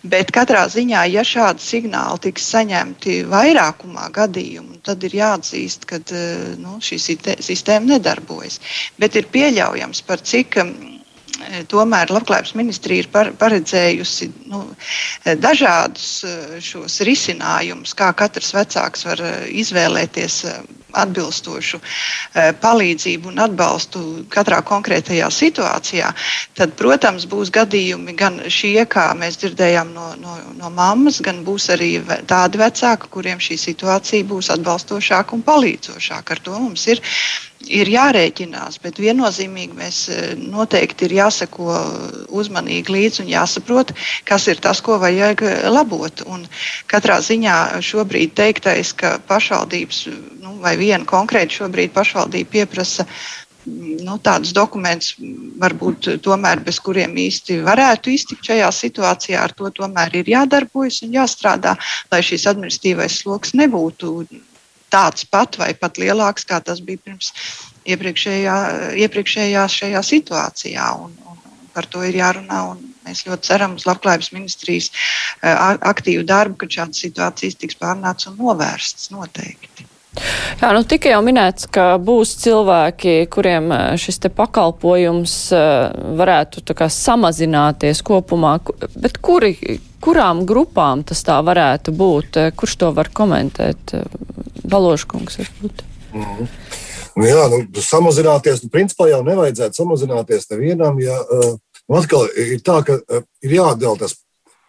Bet 0.07 0.31
katrā 0.35 0.63
ziņā, 0.71 1.03
ja 1.11 1.25
šādi 1.27 1.63
signāli 1.63 2.23
tiks 2.29 2.47
saņemti 2.55 3.19
vairākumā 3.27 4.07
gadījumu, 4.15 4.79
tad 4.87 5.03
ir 5.03 5.19
jāatzīst, 5.19 5.83
ka 5.89 5.99
e, 5.99 6.23
nu, 6.63 6.79
šī 6.79 7.01
sistēma 7.43 7.97
nedarbojas. 7.97 8.61
Bet 8.95 9.19
ir 9.19 9.27
pieļaujams, 9.33 10.05
par 10.07 10.23
cik 10.23 10.61
tomēr 11.69 12.11
Labklājības 12.13 12.53
ministrija 12.57 13.03
ir 13.03 13.09
paredzējusi 13.39 14.29
nu, 14.51 14.63
eh, 15.25 15.35
dažādus 15.39 16.23
eh, 16.27 16.55
šos 16.61 16.99
risinājumus, 17.07 17.95
kā 17.97 18.11
katrs 18.17 18.53
vecāks 18.55 19.05
var 19.07 19.21
izvēlēties 19.49 20.43
atbilstošu 20.93 21.79
palīdzību 22.61 23.31
un 23.31 23.39
atbalstu 23.41 24.01
katrā 24.29 24.59
konkrētajā 24.61 25.25
situācijā, 25.33 26.11
tad, 26.53 26.75
protams, 26.77 27.25
būs 27.29 27.49
gadījumi 27.53 28.13
gan 28.17 28.37
šie, 28.45 28.85
kā 28.85 29.07
mēs 29.17 29.39
dzirdējām 29.41 29.89
no, 29.95 30.11
no, 30.21 30.35
no 30.59 30.69
mammas, 30.69 31.17
gan 31.25 31.41
būs 31.47 31.71
arī 31.73 31.95
tādi 32.29 32.61
vecāki, 32.61 33.09
kuriem 33.09 33.41
šī 33.41 33.57
situācija 33.63 34.29
būs 34.29 34.51
atbalstošāka 34.53 35.33
un 35.33 35.41
palīdzošāka. 35.49 36.37
Ar 36.37 36.45
to 36.45 36.59
mums 36.59 36.85
ir 36.93 37.01
ir 37.71 37.89
jārēķinās, 37.91 38.79
bet 38.83 38.99
viennozīmīgi 39.01 39.77
mēs 39.77 39.99
e, 40.11 40.19
noteikti 40.39 41.07
ir 41.07 41.15
jāseko 41.19 41.77
uzmanīgi 42.33 42.95
līdzi 42.95 43.23
un 43.23 43.31
jāsaprot, 43.31 43.93
kas 44.27 44.47
ir 44.51 44.61
tas, 44.63 44.81
ko 44.83 44.97
vajag 45.01 45.45
labot. 45.71 46.25
Un 46.27 46.45
katrā 46.91 47.19
ziņā 47.23 47.57
šobrīd 47.83 48.35
teiktais, 48.37 48.93
ka 48.97 49.17
pašvaldības 49.29 50.03
nu, 50.43 50.57
vai 50.63 50.75
viena 50.79 51.05
konkrēta 51.07 51.63
šobrīd 51.63 51.93
pašvaldība 51.95 52.51
pieprasa 52.57 53.07
nu, 53.65 54.17
tādus 54.23 54.53
dokumentus, 54.55 55.13
varbūt 55.61 56.09
tomēr 56.23 56.63
bez 56.65 56.79
kuriem 56.83 57.15
īsti 57.25 57.61
varētu 57.63 58.11
iztikt 58.13 58.49
šajā 58.49 58.71
situācijā. 58.75 59.43
Ar 59.43 59.53
to 59.55 59.71
tomēr 59.71 60.19
ir 60.19 60.33
jādarbojas 60.35 61.03
un 61.05 61.15
jāstrādā, 61.15 61.77
lai 62.11 62.23
šīs 62.25 62.47
administratīvais 62.51 63.21
sloks 63.23 63.55
nebūtu 63.57 64.15
tāds 64.93 65.27
pat 65.29 65.57
vai 65.61 65.73
pat 65.77 65.99
lielāks, 66.01 66.47
kā 66.49 66.61
tas 66.63 66.81
bija 66.85 67.01
pirms 67.03 67.33
iepriekšējā, 67.89 68.57
iepriekšējā 69.05 69.67
šajā 69.77 70.03
situācijā. 70.09 70.89
Un, 71.05 71.15
un 71.27 71.69
par 71.73 71.89
to 71.89 72.03
ir 72.05 72.19
jārunā. 72.21 72.63
Mēs 73.03 73.25
ļoti 73.27 73.49
ceram 73.49 73.73
uz 73.75 73.87
Labklājības 73.89 74.31
ministrijas 74.35 74.91
aktīvu 75.43 76.23
darbu, 76.29 76.61
ka 76.61 76.69
šādas 76.77 77.01
situācijas 77.03 77.59
tiks 77.59 77.79
pārnāts 77.81 78.29
un 78.29 78.37
novērstas 78.39 79.11
noteikti. 79.11 79.89
Jā, 80.61 80.69
nu 80.75 80.83
tika 80.85 81.09
jau 81.09 81.21
minēts, 81.25 81.65
ka 81.73 81.95
būs 81.97 82.35
cilvēki, 82.43 83.15
kuriem 83.33 83.71
šis 83.99 84.21
te 84.21 84.29
pakalpojums 84.29 85.33
varētu 86.19 86.61
kā, 86.77 86.87
samazināties 86.93 88.03
kopumā, 88.05 88.59
bet 88.93 89.17
kuri, 89.17 89.79
kurām 90.03 90.45
grupām 90.45 91.01
tas 91.07 91.25
tā 91.25 91.39
varētu 91.43 91.95
būt? 91.97 92.39
Kurš 92.59 92.77
to 92.83 92.91
var 92.93 93.09
komentēt? 93.09 93.95
Baloškungs 94.63 95.41
varbūt. 95.41 95.83
Mm 96.13 96.23
-hmm. 96.23 96.47
Nu, 97.15 97.25
jā, 97.25 97.45
nu, 97.49 97.81
samazināties, 97.81 98.63
nu, 98.63 98.69
principā 98.73 99.07
jau 99.09 99.21
nevajadzētu 99.23 99.77
samazināties 99.77 100.49
nevienam. 100.49 100.99
Ja, 101.01 101.19
nu, 101.87 101.97
atkal 101.97 102.25
ir 102.37 102.61
tā, 102.65 102.79
ka 102.85 102.97
ir 103.41 103.51
jāatdala 103.59 103.99
tas 103.99 104.15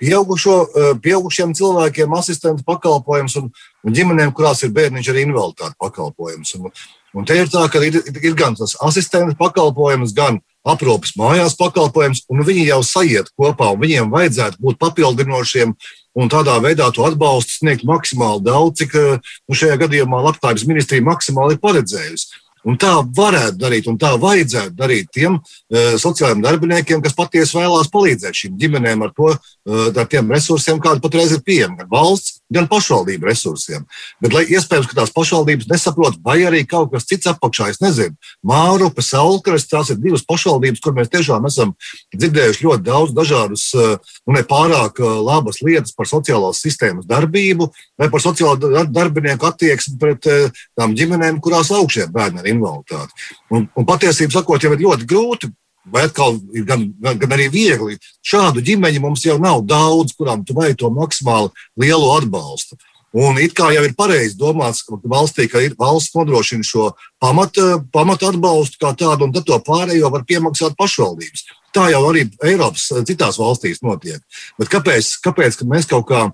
pieaugušo, 0.03 0.57
pieaugušiem 1.03 1.55
cilvēkiem 1.57 2.13
asistentu 2.19 2.67
pakalpojums 2.67 3.37
un, 3.41 3.51
un 3.85 3.97
ģimenēm, 3.97 4.35
kurās 4.37 4.65
ir 4.65 4.75
bērniņš 4.75 5.11
ar 5.13 5.23
invaliditāti 5.23 5.81
pakalpojums. 5.85 6.55
Un, 6.59 6.71
Un 7.15 7.23
te 7.23 7.37
ir 7.39 7.51
tā, 7.51 7.63
ka 7.71 7.79
ir, 7.87 8.01
ir 8.11 8.35
gan 8.35 8.57
tas 8.59 8.75
asistenta 8.83 9.37
pakalpojums, 9.39 10.15
gan 10.17 10.41
aprūpes 10.67 11.15
mājās 11.21 11.55
pakalpojums, 11.61 12.25
un 12.33 12.43
viņi 12.47 12.69
jau 12.73 12.81
sajiet 12.87 13.31
kopā, 13.39 13.71
un 13.71 13.83
viņiem 13.85 14.11
vajadzētu 14.11 14.59
būt 14.65 14.81
papildinošiem 14.83 15.77
un 16.19 16.31
tādā 16.33 16.57
veidā 16.63 16.89
to 16.95 17.05
atbalstu 17.07 17.61
sniegt 17.61 17.85
maksimāli 17.87 18.43
daudz, 18.47 18.81
cik 18.83 18.97
nu, 18.99 19.55
šajā 19.55 19.79
gadījumā 19.85 20.25
Labklājības 20.25 20.67
ministrija 20.71 21.07
maksimāli 21.07 21.55
ir 21.55 21.63
paredzējusi. 21.63 22.41
Un 22.65 22.79
tā 22.81 22.95
varētu 23.17 23.59
darīt, 23.61 23.89
un 23.91 23.99
tā 24.01 24.15
vajadzētu 24.17 24.73
darīt 24.79 25.11
tiem 25.13 25.37
uh, 25.37 25.97
sociālajiem 26.01 26.41
darbiniekiem, 26.47 27.03
kas 27.05 27.17
patiesi 27.17 27.59
vēlās 27.59 27.91
palīdzēt 27.93 28.39
šīm 28.39 28.55
ģimenēm 28.63 29.05
ar, 29.05 29.13
to, 29.13 29.35
uh, 29.35 29.91
ar 29.93 30.09
tiem 30.09 30.33
resursiem, 30.33 30.81
kādi 30.81 31.05
patreiz 31.05 31.35
ir 31.37 31.45
pieejami 31.45 31.83
gan 31.83 31.91
valsts, 31.93 32.39
gan 32.55 32.69
pašvaldību 32.71 33.29
resursiem. 33.29 33.85
Bet, 34.23 34.35
lai 34.35 34.45
iespējams, 34.47 34.89
ka 34.91 34.99
tās 35.01 35.13
pašvaldības 35.15 35.69
nesaprot, 35.71 36.19
vai 36.25 36.39
arī 36.49 36.63
kaut 36.69 36.93
kas 36.95 37.09
cits 37.09 37.29
apakšā, 37.31 37.71
es 37.75 37.81
nezinu, 37.83 38.15
Mārupe, 38.47 39.03
Saulkras, 39.05 39.67
tās 39.71 39.91
ir 39.93 40.01
divas 40.03 40.25
pašvaldības, 40.29 40.83
kur 40.85 40.97
mēs 40.97 41.11
tiešām 41.13 41.49
esam 41.51 41.75
dzirdējuši 42.15 42.67
ļoti 42.69 42.87
daudz 42.87 43.17
dažādus, 43.17 43.67
nu, 43.75 44.37
ne 44.37 44.45
pārāk 44.49 45.03
labas 45.03 45.61
lietas 45.65 45.95
par 45.97 46.11
sociālās 46.11 46.63
sistēmas 46.65 47.09
darbību 47.11 47.71
vai 48.01 48.11
par 48.13 48.23
sociālo 48.23 48.85
darbinieku 48.91 49.51
attieksmi 49.51 49.99
pret 50.01 50.31
tām 50.79 50.97
ģimenēm, 50.99 51.43
kurās 51.45 51.73
augšie 51.75 52.09
bērni 52.15 52.43
ar 52.43 52.51
invaliditāti. 52.51 53.29
Un, 53.55 53.69
un 53.75 53.89
patiesībā 53.89 54.39
sakot, 54.39 54.63
jau 54.63 54.73
ir 54.75 54.87
ļoti 54.87 55.11
grūti 55.11 55.53
Vai 55.93 56.07
atkal 56.09 56.39
ir 56.57 56.65
gan, 56.65 56.87
gan, 57.01 57.19
gan 57.21 57.35
arī 57.37 57.51
viegli. 57.53 57.99
Šādu 58.25 58.63
ģimeņu 58.65 59.03
mums 59.05 59.25
jau 59.27 59.37
nav 59.41 59.63
daudz, 59.69 60.15
kurām 60.17 60.45
tu 60.47 60.57
vajag 60.57 60.79
to 60.81 60.91
maksimāli 60.95 61.53
lielu 61.81 62.11
atbalstu. 62.17 62.79
Un 63.15 63.37
it 63.39 63.53
kā 63.55 63.69
jau 63.71 63.83
ir 63.87 63.93
pareizi 63.95 64.35
domāts 64.35 64.83
valstī, 65.07 65.47
ka 65.47 65.61
valsts 65.79 66.17
nodrošina 66.17 66.67
šo 66.67 66.89
pamata 67.23 67.79
pamat 67.95 68.25
atbalstu 68.33 68.81
kā 68.81 68.91
tādu, 68.99 69.29
un 69.29 69.35
tad 69.37 69.47
to 69.47 69.59
pārējo 69.63 70.11
var 70.11 70.25
piemaksāt 70.27 70.75
pašvaldības. 70.81 71.45
Tā 71.75 71.91
jau 71.93 72.01
arī 72.09 72.25
Eiropas 72.43 72.89
citās 73.07 73.39
valstīs 73.39 73.85
notiek. 73.87 74.19
Bet 74.59 74.73
kāpēc, 74.73 75.13
kāpēc 75.23 75.63
mēs 75.71 75.87
kaut 75.91 76.09
kā 76.11 76.25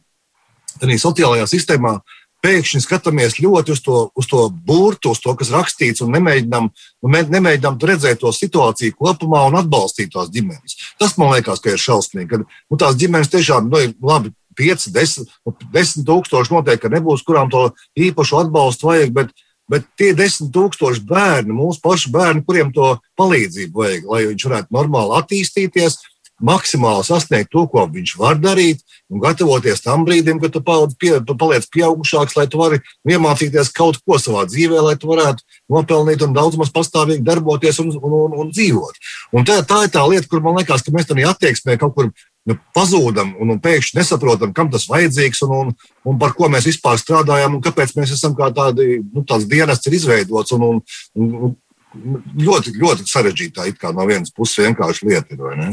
tādā 0.80 0.96
sociālajā 1.02 1.50
sistēmā 1.50 1.98
uh, 1.98 2.16
pēkšņi 2.44 2.83
skatāmies 2.85 3.38
ļoti 3.40 3.74
uz 3.74 3.83
to, 3.85 4.00
uz 4.16 4.29
to 4.31 4.46
burtu, 4.66 5.12
uz 5.14 5.20
to, 5.22 5.35
kas 5.38 5.53
rakstīts, 5.55 6.03
un 6.05 6.12
nemēģinām, 6.16 6.68
nemēģinām 7.05 7.79
redzēt 7.90 8.22
to 8.22 8.33
situāciju 8.35 8.96
kopumā 8.98 9.44
un 9.48 9.59
atbalstīt 9.61 10.12
tās 10.14 10.33
ģimenes. 10.33 10.79
Tas 11.00 11.16
man 11.20 11.35
liekas, 11.35 11.62
ka 11.62 11.74
ir 11.74 11.83
šausmīgi. 11.83 12.31
Kad 12.33 12.46
nu, 12.46 12.81
tās 12.81 12.98
ģimenes 13.00 13.33
tiešām 13.33 13.70
nu, 13.70 13.85
ir 13.87 13.96
labi. 14.03 14.35
5, 14.59 14.90
10, 14.92 15.29
10 15.72 16.05
tūkstoši 16.09 16.53
noteikti 16.53 16.90
nebūs, 16.92 17.22
kurām 17.24 17.48
to 17.53 17.68
īpašu 17.96 18.40
atbalstu 18.42 18.90
vajag, 18.90 19.12
bet, 19.16 19.31
bet 19.70 19.87
tie 19.96 20.11
10 20.18 20.50
tūkstoši 20.53 21.05
bērni, 21.09 21.55
mūsu 21.57 21.81
pašu 21.85 22.11
bērni, 22.12 22.42
kuriem 22.44 22.72
to 22.74 22.96
palīdzību 23.16 23.85
vajag, 23.85 24.09
lai 24.11 24.24
viņš 24.26 24.46
varētu 24.48 24.76
normāli 24.76 25.16
attīstīties, 25.20 26.00
maksimāli 26.44 27.05
sasniegt 27.07 27.50
to, 27.53 27.66
ko 27.70 27.85
viņš 27.90 28.14
var 28.20 28.38
darīt, 28.40 28.81
un 29.11 29.22
gatavoties 29.22 29.83
tam 29.85 30.05
brīdim, 30.07 30.40
kad 30.42 30.55
tu, 30.55 30.62
pie, 31.00 31.12
tu 31.26 31.37
paliec 31.38 31.66
pieaugušāks, 31.74 32.37
lai 32.38 32.46
tu 32.50 32.61
vari 32.61 32.81
iemācīties 33.09 33.72
kaut 33.76 34.00
ko 34.05 34.18
savā 34.22 34.46
dzīvē, 34.48 34.81
lai 34.87 34.96
tu 35.00 35.11
varētu 35.11 35.44
nopelnīt 35.72 36.24
un 36.26 36.35
daudz 36.37 36.59
maz 36.61 36.72
pastāvīgi 36.74 37.26
darboties 37.26 37.81
un, 37.85 37.92
un, 38.00 38.16
un, 38.24 38.37
un 38.44 38.53
dzīvot. 38.55 39.00
Un 39.37 39.46
tā, 39.48 39.61
tā 39.66 39.85
ir 39.87 39.94
tā 39.94 40.05
lieta, 40.09 40.29
kur 40.31 40.44
man 40.44 40.61
liekas, 40.61 40.85
ka 40.87 40.94
mēs 40.94 41.09
tam 41.11 41.22
attieksmē 41.31 41.76
kaut 41.81 41.96
kur 41.96 42.11
nu, 42.48 42.57
pazūdam 42.76 43.35
un, 43.40 43.55
un 43.55 43.62
pēkšņi 43.62 44.00
nesaprotam, 44.00 44.55
kam 44.57 44.70
tas 44.72 44.87
vajadzīgs 44.90 45.42
un, 45.46 45.57
un, 45.57 45.72
un 46.09 46.20
par 46.20 46.35
ko 46.37 46.48
mēs 46.53 46.68
vispār 46.70 47.00
strādājam 47.00 47.57
un 47.57 47.64
kāpēc 47.64 47.94
mēs 47.98 48.14
esam 48.16 48.37
kā 48.38 48.50
tādi, 48.57 49.03
nu, 49.12 49.24
tāds 49.29 49.48
dienests 49.50 49.90
ir 49.90 49.98
izveidots. 49.98 50.57
Un, 50.57 50.66
un, 50.70 50.81
un, 51.20 51.59
ļoti, 51.94 52.74
ļoti 52.81 53.07
sarežģītā 53.09 53.66
it 53.70 53.81
kā 53.81 53.92
no 53.94 54.07
vienas 54.09 54.33
puses 54.35 54.64
vienkārši 54.66 55.09
lieta 55.11 55.37
ir. 55.37 55.72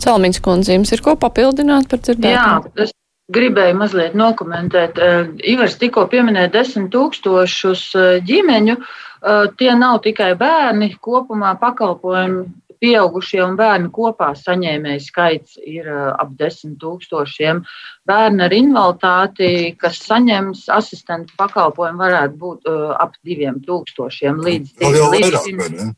Celmiņas 0.00 0.40
kundze, 0.44 0.74
jums 0.74 0.92
ir 0.94 1.02
ko 1.04 1.14
papildināt 1.20 1.90
par 1.90 2.00
dzirdēto? 2.00 2.32
Jā, 2.32 2.86
es 2.86 2.94
gribēju 3.30 3.76
mazliet 3.78 4.16
nokomentēt. 4.18 4.98
Uh, 4.98 5.28
Ivars 5.46 5.76
tikko 5.80 6.06
pieminēja 6.10 6.50
desmit 6.54 6.90
tūkstošus 6.94 7.84
uh, 7.98 8.08
ģimeņu. 8.26 8.78
Uh, 8.80 9.46
tie 9.60 9.70
nav 9.76 10.00
tikai 10.06 10.32
bērni, 10.40 10.94
kopumā 11.04 11.52
pakalpojumi 11.60 12.48
pieaugušie 12.80 13.42
un 13.44 13.56
bērni 13.60 13.90
kopā 13.94 14.32
saņēmēju 14.40 15.04
skaits 15.04 15.58
ir 15.62 15.88
ap 15.92 16.34
desmit 16.38 16.78
tūkstošiem. 16.82 17.62
Bērni 18.08 18.46
ar 18.46 18.56
invaliditāti, 18.56 19.50
kas 19.80 20.00
saņems 20.06 20.66
asistentu 20.72 21.36
pakalpojumu, 21.40 22.00
varētu 22.00 22.40
būt 22.40 22.70
ap 22.96 23.18
diviem 23.26 23.60
tūkstošiem 23.66 24.40
līdz, 24.46 24.78
līdz, 24.80 25.90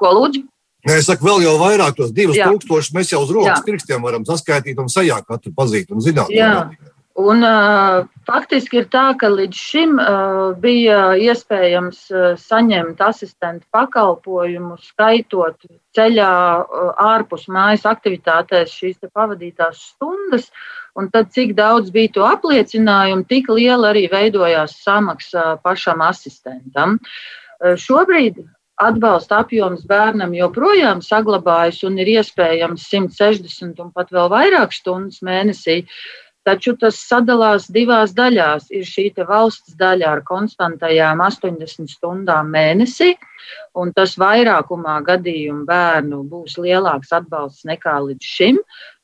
Ko 0.00 0.12
lūdzu? 0.14 0.42
Nē, 0.86 1.00
es 1.00 1.08
saku, 1.08 1.26
vēl 1.26 1.42
jau 1.42 1.56
vairāk 1.58 1.96
tos 1.98 2.12
divus 2.14 2.38
Jā. 2.38 2.50
tūkstošus 2.52 2.94
mēs 2.94 3.08
jau 3.10 3.24
uz 3.24 3.32
rokas 3.34 3.64
pirkstiem 3.66 4.04
varam 4.06 4.26
saskaitīt 4.26 4.78
un 4.78 4.92
sajā 4.92 5.18
katru 5.26 5.50
pazīt 5.56 5.90
un 5.90 6.04
zināt. 6.04 6.30
Jā. 6.30 6.68
Un, 7.16 7.40
uh, 7.48 8.04
faktiski 8.28 8.82
ir 8.82 8.90
tā, 8.92 9.06
ka 9.16 9.30
līdz 9.32 9.56
šim 9.56 9.94
uh, 9.96 10.52
bija 10.60 11.14
iespējams 11.16 12.02
uh, 12.12 12.26
saņemt 12.36 13.00
asistentu 13.00 13.64
pakalpojumu, 13.72 14.76
skaitot 14.84 15.56
ceļā 15.96 16.32
uh, 16.60 16.90
ārpus 17.02 17.46
mājas 17.52 17.86
aktivitātēs 17.88 18.74
šīs 18.76 19.00
pavadītās 19.12 19.82
stundas. 19.92 20.50
Un 20.96 21.10
tad, 21.12 21.32
cik 21.34 21.52
daudz 21.58 21.90
bija 21.92 22.14
to 22.14 22.24
apliecinājumu, 22.24 23.26
tik 23.28 23.50
liela 23.52 23.90
arī 23.92 24.06
veidojās 24.12 24.78
samaksa 24.84 25.56
pašam 25.64 26.04
asistentam. 26.06 26.98
Uh, 27.60 27.74
šobrīd 27.80 28.44
atbalsta 28.76 29.40
apjoms 29.40 29.86
bērnam 29.88 30.34
joprojām 30.36 31.00
saglabājas 31.04 31.80
un 31.88 31.96
ir 32.02 32.10
iespējams 32.18 32.84
160 32.92 33.80
un 33.84 33.92
pat 33.96 34.12
vēl 34.12 34.28
vairāk 34.32 34.76
stundas 34.76 35.22
mēnesī. 35.24 35.82
Taču 36.46 36.76
tas 36.78 36.98
sadalās 37.02 37.64
divās 37.74 38.12
daļās. 38.14 38.68
Ir 38.70 38.84
šī 38.86 39.08
valsts 39.26 39.74
daļa 39.80 40.12
ar 40.14 40.20
konstantajām 40.28 41.18
80 41.24 41.90
stundām 41.90 42.52
mēnesī, 42.54 43.16
un 43.74 43.90
tas 43.96 44.14
vairākumā 44.20 45.00
gadījumu 45.08 45.66
bērnu 45.66 46.22
būs 46.30 46.54
lielāks 46.62 47.10
atbalsts 47.18 47.66
nekā 47.66 47.96
līdz 48.04 48.30
šim, 48.36 48.60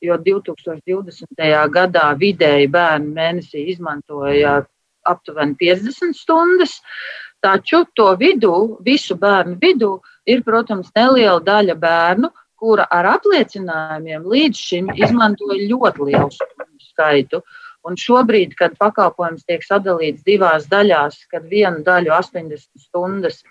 jo 0.07 0.19
2020. 0.29 1.43
gadā 1.75 2.07
vidēji 2.23 2.71
bērni 2.71 3.11
mēnesī 3.19 3.67
izmantoja 3.75 4.61
aptuveni 5.03 5.59
50 5.59 6.15
stundas. 6.15 6.79
Taču 7.43 7.83
to 7.99 8.13
vidū, 8.21 8.55
visu 8.87 9.17
bērnu 9.19 9.59
vidū, 9.59 9.97
ir, 10.31 10.45
protams, 10.47 10.95
neliela 10.95 11.41
daļa 11.43 11.75
bērnu, 11.75 12.31
kura 12.55 12.87
ar 12.87 13.17
apliecinājumiem 13.17 14.31
līdz 14.31 14.67
šim 14.69 14.93
izmantoja 14.95 15.67
ļoti 15.67 16.07
lielu 16.13 16.71
skaitu. 16.93 17.43
Un 17.83 17.99
šobrīd, 17.99 18.55
kad 18.55 18.77
pakalpojums 18.79 19.43
tiek 19.49 19.65
sadalīts 19.67 20.23
divās 20.29 20.69
daļās, 20.71 21.25
kad 21.33 21.49
vienu 21.51 21.83
daļu 21.87 22.15
80 22.15 22.87
stundas 22.87 23.43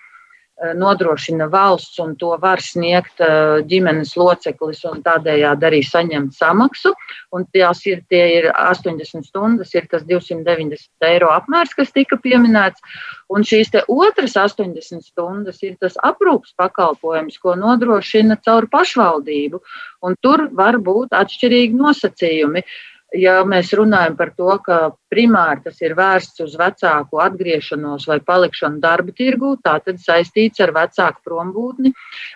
Eh, 0.62 0.74
nodrošina 0.78 1.48
valsts, 1.50 1.96
un 1.98 2.12
to 2.20 2.36
var 2.38 2.60
sniegt 2.62 3.22
eh, 3.24 3.62
ģimenes 3.66 4.12
loceklis, 4.20 4.82
un 4.86 5.00
tādējādi 5.02 5.66
arī 5.66 5.80
saņemt 5.82 6.36
samaksu. 6.36 6.92
Un 7.34 7.46
tās 7.56 7.80
ir, 7.88 8.04
ir 8.12 8.46
80 8.52 9.26
stundas, 9.26 9.72
ir 9.74 9.88
tas 9.90 10.04
290 10.06 11.08
eiro 11.08 11.32
apmērs, 11.34 11.72
kas 11.74 11.90
tika 11.96 12.20
pieminēts. 12.20 12.84
Un 13.32 13.48
šīs 13.48 13.72
otras 13.88 14.36
80 14.38 15.02
stundas 15.02 15.58
ir 15.66 15.74
tas 15.80 15.98
aprūpas 15.98 16.54
pakalpojums, 16.60 17.40
ko 17.42 17.56
nodrošina 17.58 18.38
caur 18.44 18.68
pašvaldību. 18.70 19.64
Un 20.04 20.20
tur 20.22 20.46
var 20.52 20.78
būt 20.84 21.16
atšķirīgi 21.16 21.80
nosacījumi. 21.80 22.62
Uh, 22.62 22.91
ja 23.16 23.40
mēs 23.48 23.72
runājam 23.76 24.16
par 24.16 24.32
to, 24.36 24.50
ka 24.64 24.78
primāri 25.12 25.60
tas 25.66 25.80
ir 25.84 25.94
vērsts 25.96 26.40
uz 26.44 26.54
vecāku 26.58 27.20
atgriešanos 27.20 28.06
vai 28.08 28.18
palikšanu 28.24 28.80
darba 28.80 29.12
tirgū, 29.16 29.54
tā 29.64 29.76
tad 29.84 30.00
saistīts 30.00 30.62
ar 30.64 30.72
vecāku 30.72 31.20
prombūtni 31.28 31.92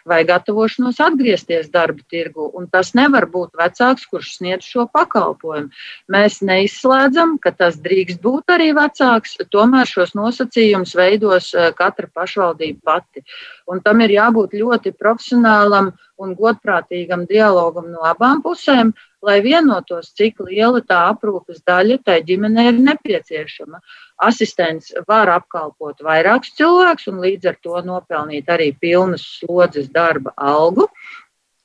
vai 0.09 0.23
gatavošanos 0.29 1.01
atgriezties 1.01 1.71
darba 1.73 2.05
tirgū. 2.13 2.51
Un 2.59 2.69
tas 2.73 2.93
nevar 2.99 3.29
būt 3.33 3.57
vecāks, 3.57 4.07
kurš 4.11 4.37
sniedz 4.39 4.69
šo 4.69 4.87
pakalpojumu. 4.93 5.73
Mēs 6.13 6.43
neizslēdzam, 6.45 7.39
ka 7.41 7.55
tas 7.57 7.81
drīkst 7.81 8.21
būt 8.25 8.53
arī 8.57 8.73
vecāks, 8.77 9.39
tomēr 9.53 9.89
šos 9.89 10.13
nosacījumus 10.19 10.97
veidos 10.99 11.53
eh, 11.55 11.73
katra 11.77 12.11
pašvaldība 12.13 12.85
pati. 12.85 13.25
Un 13.67 13.81
tam 13.83 14.05
ir 14.05 14.19
jābūt 14.19 14.55
ļoti 14.61 14.93
profesionālam 14.99 15.95
un 16.23 16.33
godprātīgam 16.37 17.27
dialogam 17.29 17.91
no 17.93 18.05
abām 18.09 18.41
pusēm, 18.45 18.93
lai 19.25 19.39
vienotos, 19.45 20.13
cik 20.17 20.43
liela 20.47 20.83
tā 20.85 21.07
aprūpes 21.13 21.63
daļa 21.67 21.99
tai 22.05 22.21
ģimenei 22.27 22.69
ir 22.71 22.81
nepieciešama. 22.81 23.81
Asistents 24.29 24.93
var 25.09 25.31
apkalpot 25.35 26.03
vairākus 26.05 26.55
cilvēkus 26.59 27.11
un 27.13 27.23
līdz 27.25 27.53
ar 27.53 27.61
to 27.63 27.85
nopelnīt 27.87 28.51
arī 28.53 28.73
pilnas 28.81 29.25
slodzes 29.39 29.89
darba 29.93 30.35
algu. 30.37 30.89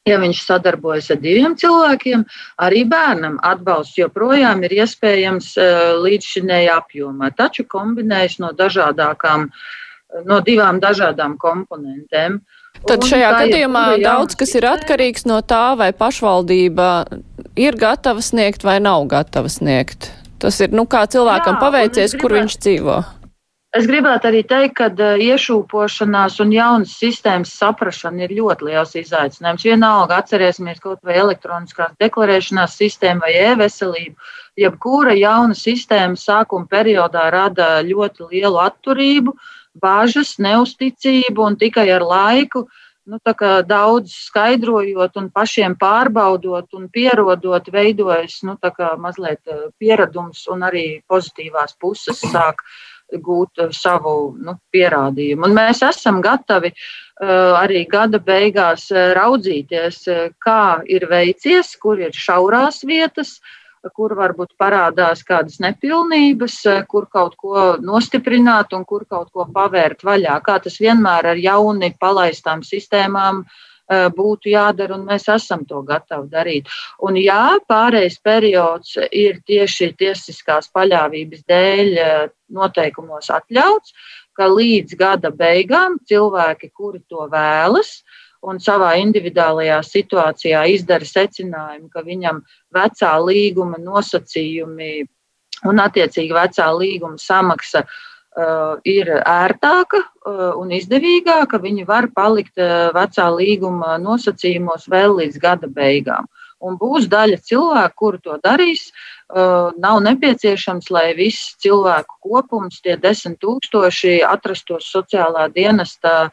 Ja 0.10 0.18
viņš 0.18 0.40
sadarbojas 0.48 1.12
ar 1.14 1.20
diviem 1.22 1.54
cilvēkiem, 1.54 2.24
arī 2.66 2.82
bērnam 2.90 3.36
atbalsts 3.46 4.00
joprojām 4.00 4.64
ir 4.66 4.74
iespējams 4.80 5.52
eh, 5.62 5.92
līdz 6.02 6.30
šinējā 6.36 6.80
apjomā, 6.82 7.30
taču 7.38 7.68
kombinējas 7.70 8.40
no 8.42 8.50
dažādākām 8.58 9.46
uh, 9.46 9.62
no 10.26 10.40
divām 10.46 10.80
dažādām 10.84 11.38
komponentēm. 11.42 12.42
Tad 12.88 13.06
šajā 13.06 13.30
un 13.30 13.40
gadījumā 13.46 13.84
daudz 14.02 14.38
kas 14.40 14.56
ir 14.58 14.66
atkarīgs 14.66 15.28
no 15.30 15.40
tā, 15.46 15.78
vai 15.78 15.92
pašvaldība 15.94 16.90
ir 17.60 17.78
gatava 17.78 18.24
sniegt 18.26 18.66
vai 18.66 18.80
nav 18.82 19.06
gatava 19.12 19.52
sniegt. 19.52 20.10
Tas 20.42 20.58
ir, 20.64 20.72
nu, 20.74 20.88
kā 20.90 21.06
cilvēkam 21.06 21.60
Jā, 21.60 21.62
paveicies, 21.62 22.16
kur 22.18 22.34
viņš 22.34 22.56
dzīvo. 22.66 23.02
Es 23.78 23.86
gribētu 23.88 24.28
arī 24.28 24.42
teikt, 24.44 24.74
ka 24.82 24.88
uh, 24.92 25.22
iešūpošanās 25.22 26.42
un 26.44 26.50
jaunas 26.52 26.96
sistēmas 27.00 27.54
saprašana 27.56 28.26
ir 28.26 28.34
ļoti 28.42 28.68
liels 28.68 28.98
izaicinājums. 29.00 29.64
Vienalga 29.64 30.18
atcerēsimies 30.20 30.82
kaut 30.84 31.00
vai 31.08 31.16
elektroniskās 31.22 31.94
deklarēšanās 32.02 32.76
sistēmu 32.82 33.24
vai 33.24 33.32
e-veselību. 33.46 34.34
Jebkura 34.60 35.16
jauna 35.16 35.56
sistēma 35.56 36.20
sākuma 36.20 36.68
periodā 36.68 37.30
rada 37.32 37.70
ļoti 37.88 38.28
lielu 38.34 38.60
atturību, 38.60 39.38
bažas, 39.74 40.38
neusticību 40.40 41.46
un 41.46 41.58
tikai 41.60 41.88
ar 41.92 42.06
laiku 42.06 42.66
nu, 43.06 43.18
daudz 43.68 44.14
skaidrojot 44.28 45.18
un 45.18 45.30
pašiem 45.34 45.76
pārbaudot 45.80 46.68
un 46.78 46.88
pierodot, 46.90 47.68
veidojas 47.74 48.42
nu, 48.44 48.58
mazliet 48.98 49.42
pieredums 49.80 50.48
un 50.48 50.64
arī 50.68 51.02
pozitīvās 51.10 51.78
puses 51.80 52.22
sāk 52.32 52.62
gūt 53.20 53.60
uh, 53.60 53.72
savu 53.76 54.36
nu, 54.40 54.56
pierādījumu. 54.72 55.48
Un 55.48 55.56
mēs 55.56 55.82
esam 55.84 56.22
gatavi 56.24 56.72
uh, 56.72 57.58
arī 57.60 57.84
gada 57.90 58.22
beigās 58.24 58.88
uh, 58.94 59.12
raudzīties, 59.18 60.04
kā 60.40 60.82
ir 60.88 61.08
veicies, 61.12 61.76
kur 61.82 62.00
ir 62.00 62.16
šaurās 62.16 62.84
vietas, 62.88 63.40
kur 63.96 64.13
varbūt 64.17 64.54
parādās 64.62 65.24
kādas 65.26 65.58
nepilnības, 65.63 66.60
kur 66.91 67.08
kaut 67.10 67.36
ko 67.39 67.65
nostiprināt 67.82 68.76
un 68.78 68.86
kur 68.86 69.08
kaut 69.10 69.32
ko 69.34 69.48
pavērt 69.50 70.06
vaļā. 70.06 70.38
Kā 70.46 70.60
tas 70.62 70.78
vienmēr 70.82 71.34
ar 71.34 71.41
jauni 71.41 71.94
palaistām 72.00 72.62
sistēmām 72.67 73.41
uh, 73.41 73.60
būtu 74.15 74.52
jādara, 74.52 74.96
un 74.96 75.06
mēs 75.06 75.28
esam 75.28 75.65
to 75.65 75.82
gatavi 75.84 76.30
darīt. 76.30 76.67
Un 77.02 77.15
jā, 77.20 77.58
pārējais 77.67 78.20
periods 78.24 78.98
ir 79.12 79.41
tieši 79.46 79.94
tiesiskās 79.98 80.72
paļāvības 80.74 81.44
dēļ 81.48 82.00
noteikumos 82.52 83.30
atļauts, 83.30 83.94
ka 84.34 84.48
līdz 84.48 84.96
gada 84.96 85.32
beigām 85.32 86.00
cilvēki, 86.08 86.72
kuri 86.74 87.02
to 87.10 87.28
vēlas, 87.32 88.04
un 88.41 88.60
savā 88.60 88.95
individuālajā 89.01 89.80
situācijā 89.86 90.65
izdara 90.73 91.06
secinājumu, 91.06 91.89
ka 91.93 92.01
viņam 92.06 92.41
vecā 92.73 93.12
līguma 93.21 93.77
nosacījumi 93.82 94.93
un 95.69 95.84
attiecīgi 95.84 96.34
vecā 96.34 96.71
līguma 96.73 97.21
samaksa 97.21 97.84
uh, 97.86 97.99
Uh, 98.32 98.77
ir 98.88 99.10
ērtāka 99.27 99.99
uh, 99.99 100.54
un 100.56 100.69
izdevīgāka, 100.71 101.58
viņi 101.60 101.84
var 101.84 102.06
palikt 102.15 102.62
uh, 102.63 102.88
vecā 102.95 103.25
līguma 103.36 103.97
nosacījumos 103.99 104.86
vēl 104.88 105.17
līdz 105.17 105.39
gada 105.43 105.67
beigām. 105.67 106.30
Un 106.63 106.77
būs 106.80 107.10
daļa 107.12 107.41
cilvēku, 107.43 107.97
kuri 107.99 108.21
to 108.23 108.38
darīs. 108.39 108.86
Nav 109.32 110.02
nepieciešams, 110.04 110.89
lai 110.91 111.13
viss 111.15 111.54
cilvēku 111.63 112.17
kopums, 112.20 112.82
tie 112.84 112.98
desmit 113.00 113.39
tūkstoši, 113.39 114.20
atrastos 114.28 114.89
sociālā 114.91 115.46
dienesta 115.56 116.32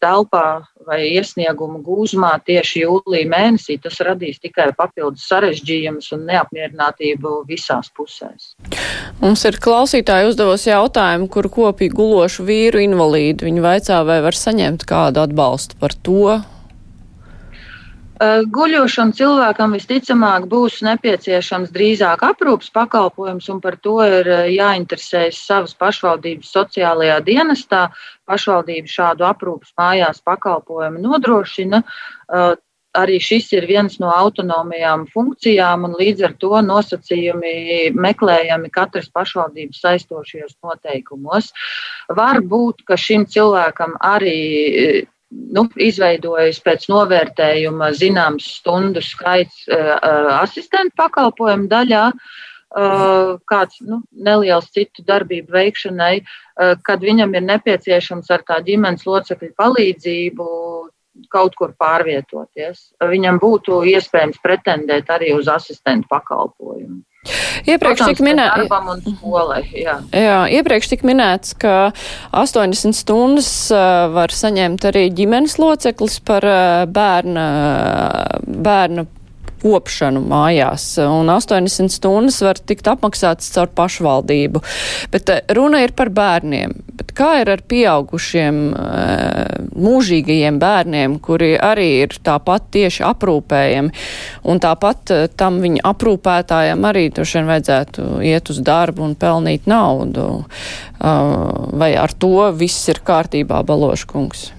telpā 0.00 0.64
vai 0.86 1.00
iesniegumu 1.10 1.82
gūzmā 1.84 2.30
tieši 2.46 2.84
jūlijā 2.86 3.28
mēnesī. 3.28 3.76
Tas 3.82 3.98
radīs 4.00 4.40
tikai 4.40 4.70
papildus 4.78 5.26
sarežģījumus 5.28 6.08
un 6.16 6.24
neapmierinātību 6.30 7.42
visās 7.50 7.92
pusēs. 7.92 8.54
Mums 9.20 9.44
ir 9.48 9.60
klausītāji 9.60 10.30
uzdevusi 10.30 10.70
jautājumu, 10.70 11.28
kur 11.28 11.50
kopīgi 11.52 11.98
gulošu 11.98 12.46
vīru 12.48 12.80
invalīdu. 12.86 13.50
Viņi 13.50 13.64
vaicā, 13.64 14.00
vai 14.08 14.22
var 14.24 14.38
saņemt 14.38 14.88
kādu 14.88 15.26
atbalstu 15.26 15.76
par 15.82 15.92
to. 16.00 16.38
Guļošam 18.16 19.10
cilvēkam 19.12 19.74
visticamāk 19.76 20.46
būs 20.48 20.78
nepieciešams 20.86 21.72
drīzāk 21.74 22.22
aprūpas 22.24 22.70
pakalpojums, 22.72 23.48
un 23.52 23.60
par 23.60 23.76
to 23.84 23.98
ir 24.04 24.30
jāinteresējas 24.54 25.42
savas 25.44 25.74
pašvaldības 25.76 26.52
sociālajā 26.56 27.18
dienestā. 27.26 27.82
Pašvaldība 28.24 28.88
šādu 28.88 29.26
aprūpas 29.28 29.74
mājās 29.76 30.22
pakalpojumu 30.24 31.02
nodrošina 31.04 31.82
arī 32.96 33.18
šis 33.20 33.50
ir 33.52 33.66
viens 33.68 33.98
no 34.00 34.08
autonomajām 34.08 35.06
funkcijām, 35.12 35.84
un 35.88 35.96
līdz 36.00 36.24
ar 36.28 36.36
to 36.40 36.62
nosacījumi 36.64 37.92
meklējami 37.92 38.70
katras 38.72 39.10
pašvaldības 39.12 39.82
saistošajos 39.84 40.56
noteikumos. 40.64 41.52
Var 42.08 42.40
būt, 42.40 42.86
ka 42.88 42.96
šim 42.96 43.26
cilvēkam 43.28 43.98
arī 44.00 45.04
nu, 45.56 45.66
izveidojas 45.76 46.60
pēc 46.64 46.88
novērtējuma 46.92 47.92
zināms 47.96 48.48
stundu 48.60 49.02
skaits 49.04 49.64
uh, 49.68 49.96
asistentu 50.40 50.96
pakalpojumu 50.98 51.70
daļā. 51.72 52.10
Uh, 52.76 53.38
kāds 53.48 53.78
nu, 53.80 54.02
neliels 54.12 54.66
citu 54.74 55.04
darbību 55.06 55.54
veikšanai, 55.54 56.16
kad 56.84 57.00
viņam 57.00 57.32
ir 57.38 57.44
nepieciešams 57.46 58.28
ar 58.34 58.42
tā 58.44 58.58
ģimenes 58.66 59.06
locekļu 59.06 59.52
palīdzību 59.56 60.48
kaut 61.32 61.54
kur 61.56 61.72
pārvietoties. 61.80 62.90
Viņam 63.00 63.38
būtu 63.40 63.80
iespējams 63.94 64.42
pretendēt 64.42 65.08
arī 65.14 65.32
uz 65.36 65.48
asistentu 65.48 66.10
pakalpojumu. 66.10 67.00
Iepriekš 67.66 68.04
tika 68.10 68.26
minēts, 68.26 68.70
jā. 69.76 69.98
Jā, 70.12 70.38
iepriekš 70.58 70.92
tika 70.92 71.08
minēts, 71.08 71.56
ka 71.58 71.74
80 72.36 72.96
stundas 72.96 73.50
var 74.14 74.34
saņemt 74.34 74.88
arī 74.90 75.08
ģimenes 75.16 75.58
loceklis 75.62 76.20
par 76.26 76.46
bērna, 76.92 77.46
bērna 78.46 79.06
kopšanu 79.62 80.20
mājās, 80.28 80.84
un 81.02 81.30
80 81.32 81.92
stundas 81.92 82.38
var 82.44 82.60
tikt 82.60 82.88
apmaksātas 82.90 83.50
caur 83.54 83.70
pašvaldību. 83.76 84.62
Bet 85.12 85.32
runa 85.56 85.82
ir 85.84 85.94
par 85.96 86.12
bērniem. 86.14 86.76
Kā 87.16 87.30
ir 87.40 87.48
ar 87.48 87.62
pieaugušiem 87.64 88.56
eh, 88.76 89.52
mūžīgajiem 89.72 90.58
bērniem, 90.60 91.16
kuri 91.24 91.54
arī 91.56 91.88
ir 92.04 92.16
tāpat 92.26 92.68
tieši 92.76 93.06
aprūpējami, 93.08 93.94
un 94.52 94.60
tāpat 94.60 95.14
eh, 95.14 95.24
tam 95.32 95.62
viņa 95.64 95.84
aprūpētājiem 95.92 96.88
arī 96.90 97.06
droši 97.16 97.38
vien 97.38 97.48
vajadzētu 97.54 98.10
iet 98.26 98.52
uz 98.52 98.60
darbu 98.64 99.06
un 99.08 99.16
pelnīt 99.16 99.68
naudu? 99.70 100.28
Vai 100.96 101.90
ar 102.00 102.12
to 102.16 102.48
viss 102.56 102.88
ir 102.88 103.02
kārtībā, 103.04 103.60
Baloškungs? 103.68 104.55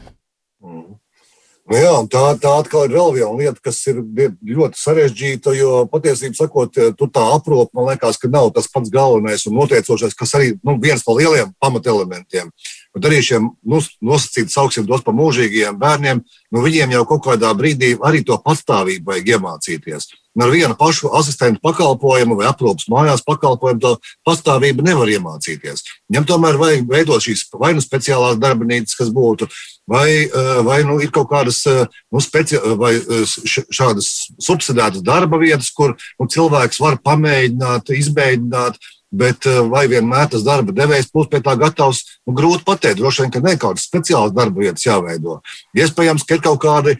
Nu 1.67 1.75
jā, 1.75 1.95
tā, 2.07 2.21
tā 2.39 2.51
atkal 2.61 2.85
ir 2.87 2.93
vēl 2.95 3.09
viena 3.17 3.33
lieta, 3.35 3.59
kas 3.59 3.81
ir 3.91 3.99
ļoti 3.99 4.79
sarežģīta. 4.79 5.51
Jo 5.57 5.81
patiesībā 5.91 6.39
sakot, 6.39 6.77
tur 6.95 7.09
tā 7.11 7.25
aprūpe 7.35 7.75
man 7.75 7.89
liekas, 7.89 8.19
ka 8.21 8.29
nav 8.31 8.53
tas 8.55 8.69
pats 8.71 8.91
galvenais 8.93 9.43
un 9.49 9.57
noteicošais, 9.59 10.15
kas 10.15 10.31
arī 10.39 10.53
nu, 10.63 10.77
viens 10.79 11.03
no 11.03 11.17
lieliem 11.17 11.51
pamatelementiem. 11.59 12.53
Bet 12.95 13.09
arī 13.09 13.19
šiem 13.25 13.49
nosacītiem, 13.67 14.47
sauksim 14.53 14.87
tos 14.87 15.03
par 15.03 15.17
mūžīgiem 15.17 15.75
bērniem, 15.81 16.23
nu, 16.23 16.63
viņiem 16.63 16.95
jau 16.95 17.03
kaut 17.11 17.25
kādā 17.27 17.51
brīdī 17.57 17.97
arī 17.99 18.23
to 18.23 18.39
patstāvību 18.47 19.11
vajag 19.11 19.35
iemācīties. 19.35 20.07
Un 20.37 20.45
ar 20.45 20.53
vienu 20.53 20.75
pašu 20.77 21.11
asistentu 21.17 21.59
pakalpojumu 21.65 22.37
vai 22.39 22.47
aprūpas 22.47 22.87
mājās 22.93 23.25
pakalpojumu 23.27 23.83
to 23.83 23.93
pastāvību 24.27 24.85
nevar 24.87 25.09
iemācīties. 25.09 25.83
Viņam 26.07 26.27
tomēr 26.31 26.59
vajag 26.61 26.87
veidot 26.87 27.25
šīs 27.25 27.47
vai 27.57 27.73
nu 27.75 27.83
speciālās 27.83 28.37
darbnīcas, 28.39 28.95
kas 28.99 29.09
būtu, 29.11 29.49
vai, 29.87 30.23
eh, 30.23 30.61
vai 30.63 30.83
nu, 30.83 30.99
ir 31.01 31.11
kaut 31.11 31.29
kādas 31.31 31.63
eh, 31.65 31.87
nu, 32.11 32.19
speci, 32.19 32.59
vai 32.79 32.93
eh, 32.97 33.23
šādas 33.47 34.11
subsidētas 34.43 35.05
darba 35.05 35.39
vietas, 35.39 35.71
kur 35.71 35.95
nu, 35.95 36.27
cilvēks 36.27 36.81
var 36.83 36.99
pamēģināt, 37.03 37.95
izmēģināt. 37.95 38.79
Bet 39.17 39.45
vai 39.71 39.85
vienmēr 39.87 40.25
tas 40.27 40.41
darba 40.43 40.73
devējs 40.75 41.05
būs 41.15 41.29
pie 41.31 41.39
tā 41.39 41.53
gatavs, 41.55 42.01
nu, 42.27 42.33
grūti 42.35 42.65
pateikt. 42.67 42.99
Droši 42.99 43.23
vien, 43.23 43.29
ka 43.31 43.39
ne 43.39 43.53
kādas 43.55 43.85
speciālas 43.87 44.33
darba 44.35 44.65
vietas 44.65 44.83
jāveido. 44.83 45.37
Iespējams, 45.79 46.25
ka 46.27 46.35
ir 46.35 46.43
kaut 46.43 46.59
kādi 46.59 46.97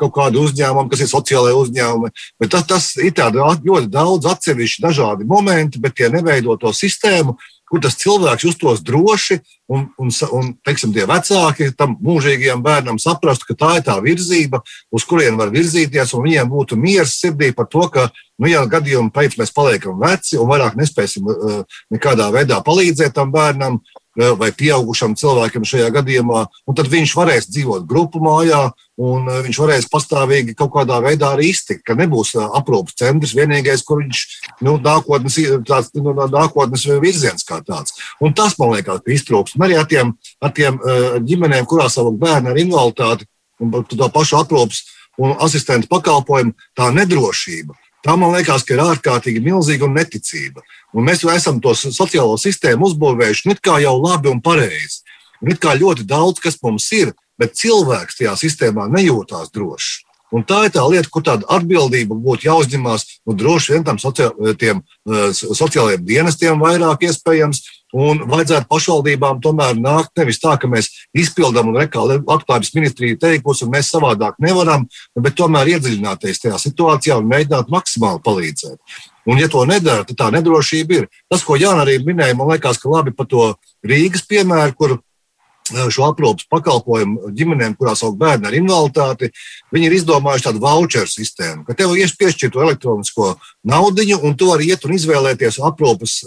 kaut 0.00 0.12
kādu 0.12 0.42
uzņēmumu, 0.44 0.88
kas 0.92 1.04
ir 1.04 1.08
sociālai 1.08 1.52
uzņēmumi. 1.56 2.10
Bet 2.40 2.50
tas, 2.52 2.64
tas 2.68 2.88
ir 2.96 3.12
ļoti 3.12 3.92
daudz 3.92 4.28
atsevišķi 4.32 4.84
dažādi 4.84 5.28
momenti, 5.28 5.80
bet 5.80 5.96
tie 6.00 6.08
neveido 6.12 6.56
to 6.60 6.72
sistēmu, 6.72 7.36
kur 7.70 7.80
tas 7.82 7.96
cilvēks 8.00 8.44
justos 8.44 8.82
droši 8.84 9.38
un, 9.72 9.86
un, 9.98 10.10
un 10.36 10.50
teiksim, 10.66 10.92
tie 10.94 11.06
vecāki 11.08 11.70
tam 11.78 11.96
mūžīgajam 12.04 12.62
bērnam 12.64 13.00
saprastu, 13.02 13.48
ka 13.50 13.58
tā 13.62 13.70
ir 13.78 13.86
tā 13.86 13.96
virzība, 14.04 14.60
uz 14.94 15.06
kurien 15.08 15.38
var 15.40 15.52
virzīties, 15.54 16.12
un 16.14 16.26
viņiem 16.26 16.52
būtu 16.52 16.78
miers 16.80 17.16
sirdī 17.22 17.50
par 17.56 17.68
to, 17.72 17.86
ka, 17.92 18.08
nu, 18.38 18.50
ja 18.50 18.64
gadījumā 18.68 19.12
pēc 19.14 19.38
mēs 19.40 19.54
paliekam 19.56 19.98
veci 20.02 20.38
un 20.40 20.50
vairāk 20.50 20.76
nespēsim 20.80 21.28
uh, 21.30 21.60
nekādā 21.94 22.28
veidā 22.34 22.60
palīdzēt 22.64 23.16
tam 23.16 23.32
bērnam, 23.34 23.80
vai 24.14 24.50
pieaugušam 24.54 25.16
cilvēkam 25.18 25.66
šajā 25.66 25.90
gadījumā, 25.94 26.44
un 26.68 26.78
tad 26.78 26.88
viņš 26.92 27.14
varēs 27.18 27.48
dzīvot 27.50 27.86
grupu 27.90 28.22
mājā, 28.22 28.60
un 29.02 29.26
viņš 29.26 29.58
varēs 29.58 29.88
pastāvīgi 29.90 30.54
kaut 30.58 30.70
kādā 30.76 31.00
veidā 31.02 31.32
arī 31.34 31.50
iztikt, 31.50 31.82
ka 31.86 31.96
nebūs 31.98 32.34
aprūpas 32.44 32.94
centrs 33.00 33.34
vienīgais, 33.34 33.82
kur 33.86 34.02
viņš 34.04 34.24
nu, 34.66 34.76
nākotnes, 34.82 35.38
tāds, 35.66 35.90
nu, 35.98 36.14
nākotnes 36.14 36.86
virziens 37.02 37.46
kā 37.46 37.58
tāds. 37.66 37.98
Un 38.22 38.36
tas, 38.38 38.54
man 38.60 38.76
liekas, 38.76 39.02
iztrūks. 39.18 39.58
Un 39.58 39.66
arī 39.66 39.78
ar 39.80 39.88
tiem, 39.90 40.14
ar 40.40 40.54
tiem 40.54 40.78
ģimenēm, 41.26 41.66
kurās 41.70 41.98
savu 41.98 42.14
bērnu 42.18 42.54
ar 42.54 42.60
invaliditāti 42.62 43.26
un 43.62 43.82
to 43.86 44.10
pašu 44.14 44.38
aprūpas 44.42 44.84
un 45.18 45.34
asistentu 45.42 45.90
pakalpojumu, 45.90 46.54
tā 46.74 46.90
nedrošība 46.94 47.74
Tā 48.04 48.18
man 48.20 48.34
liekas, 48.36 48.66
ka 48.68 48.76
ir 48.76 48.82
ārkārtīgi 48.84 49.40
milzīga 49.44 49.86
un 49.86 49.94
neticība. 49.96 50.60
Un 50.92 51.06
mēs 51.08 51.24
jau 51.24 51.32
esam 51.32 51.60
to 51.64 51.72
sociālo 51.72 52.36
sistēmu 52.40 52.90
uzbūvējuši 52.90 53.48
ne 53.48 53.56
kā 53.56 53.78
jau 53.80 53.94
labi 53.96 54.28
un 54.28 54.42
pareizi. 54.44 55.00
Un 55.40 55.56
kā 55.60 55.72
ļoti 55.80 56.04
daudz 56.08 56.42
kas 56.44 56.60
mums 56.62 56.90
ir, 56.92 57.14
bet 57.40 57.56
cilvēks 57.58 58.20
tajā 58.20 58.34
sistēmā 58.40 58.86
nejūtās 58.92 59.50
drošs. 59.54 60.02
Un 60.34 60.42
tā 60.42 60.64
ir 60.66 60.72
tā 60.74 60.82
lieta, 60.90 61.08
kur 61.12 61.22
tāda 61.22 61.46
atbildība 61.56 62.16
būtu 62.18 62.48
jāuzņemās 62.48 63.04
nu, 63.22 63.36
droši 63.38 63.76
vien 63.76 63.84
tam 63.86 64.00
sociālajiem, 64.02 64.80
sociālajiem 65.38 66.06
dienestiem 66.08 66.62
vairāk 66.62 67.06
iespējams, 67.06 67.62
Un 67.94 68.24
vajadzētu 68.26 68.66
pašvaldībām 68.66 69.38
tomēr 69.42 69.76
nākt 69.78 70.18
nevis 70.18 70.40
tā, 70.42 70.56
ka 70.58 70.66
mēs 70.70 70.88
izpildām 71.14 71.70
un 71.70 71.78
labklājības 71.78 72.72
ministrija 72.74 73.20
teikusi, 73.22 73.62
un 73.66 73.70
mēs 73.76 73.92
savādāk 73.94 74.40
nevaram, 74.42 74.88
bet 75.14 75.36
tomēr 75.38 75.76
iedziļināties 75.76 76.42
tajā 76.42 76.58
situācijā 76.58 77.20
un 77.20 77.30
mēģināt 77.30 77.70
maksimāli 77.70 78.22
palīdzēt. 78.26 78.98
Un, 79.30 79.38
ja 79.38 79.46
to 79.48 79.62
nedara, 79.68 80.02
tad 80.08 80.18
tā 80.18 80.32
nedrošība 80.34 80.98
ir. 80.98 81.06
Tas, 81.30 81.46
ko 81.46 81.54
Jānis 81.56 81.84
arī 81.84 82.00
minēja, 82.02 82.34
man 82.36 82.50
liekas, 82.50 82.82
ka 82.82 82.90
labi 82.90 83.14
par 83.14 83.30
to 83.30 83.46
Rīgas 83.86 84.26
piemēru, 84.26 84.74
kur 84.76 84.98
šo 85.64 86.10
aprūpas 86.10 86.44
pakalpojumu 86.52 87.30
ģimenēm, 87.32 87.76
kurās 87.78 88.02
aug 88.04 88.18
bērni 88.20 88.48
ar 88.48 88.56
invaliditāti, 88.56 89.30
viņi 89.72 89.88
ir 89.88 89.96
izdomājuši 89.96 90.44
tādu 90.48 90.60
voucheru 90.60 91.08
sistēmu, 91.08 91.64
ka 91.64 91.76
tev 91.78 91.94
ir 91.96 92.12
piešķirta 92.20 92.60
elektronisko 92.60 93.30
naudu, 93.64 94.04
un 94.20 94.36
tu 94.36 94.50
vari 94.50 94.68
iet 94.68 94.84
un 94.84 94.92
izvēlēties 94.92 95.60
aprūpas 95.64 96.18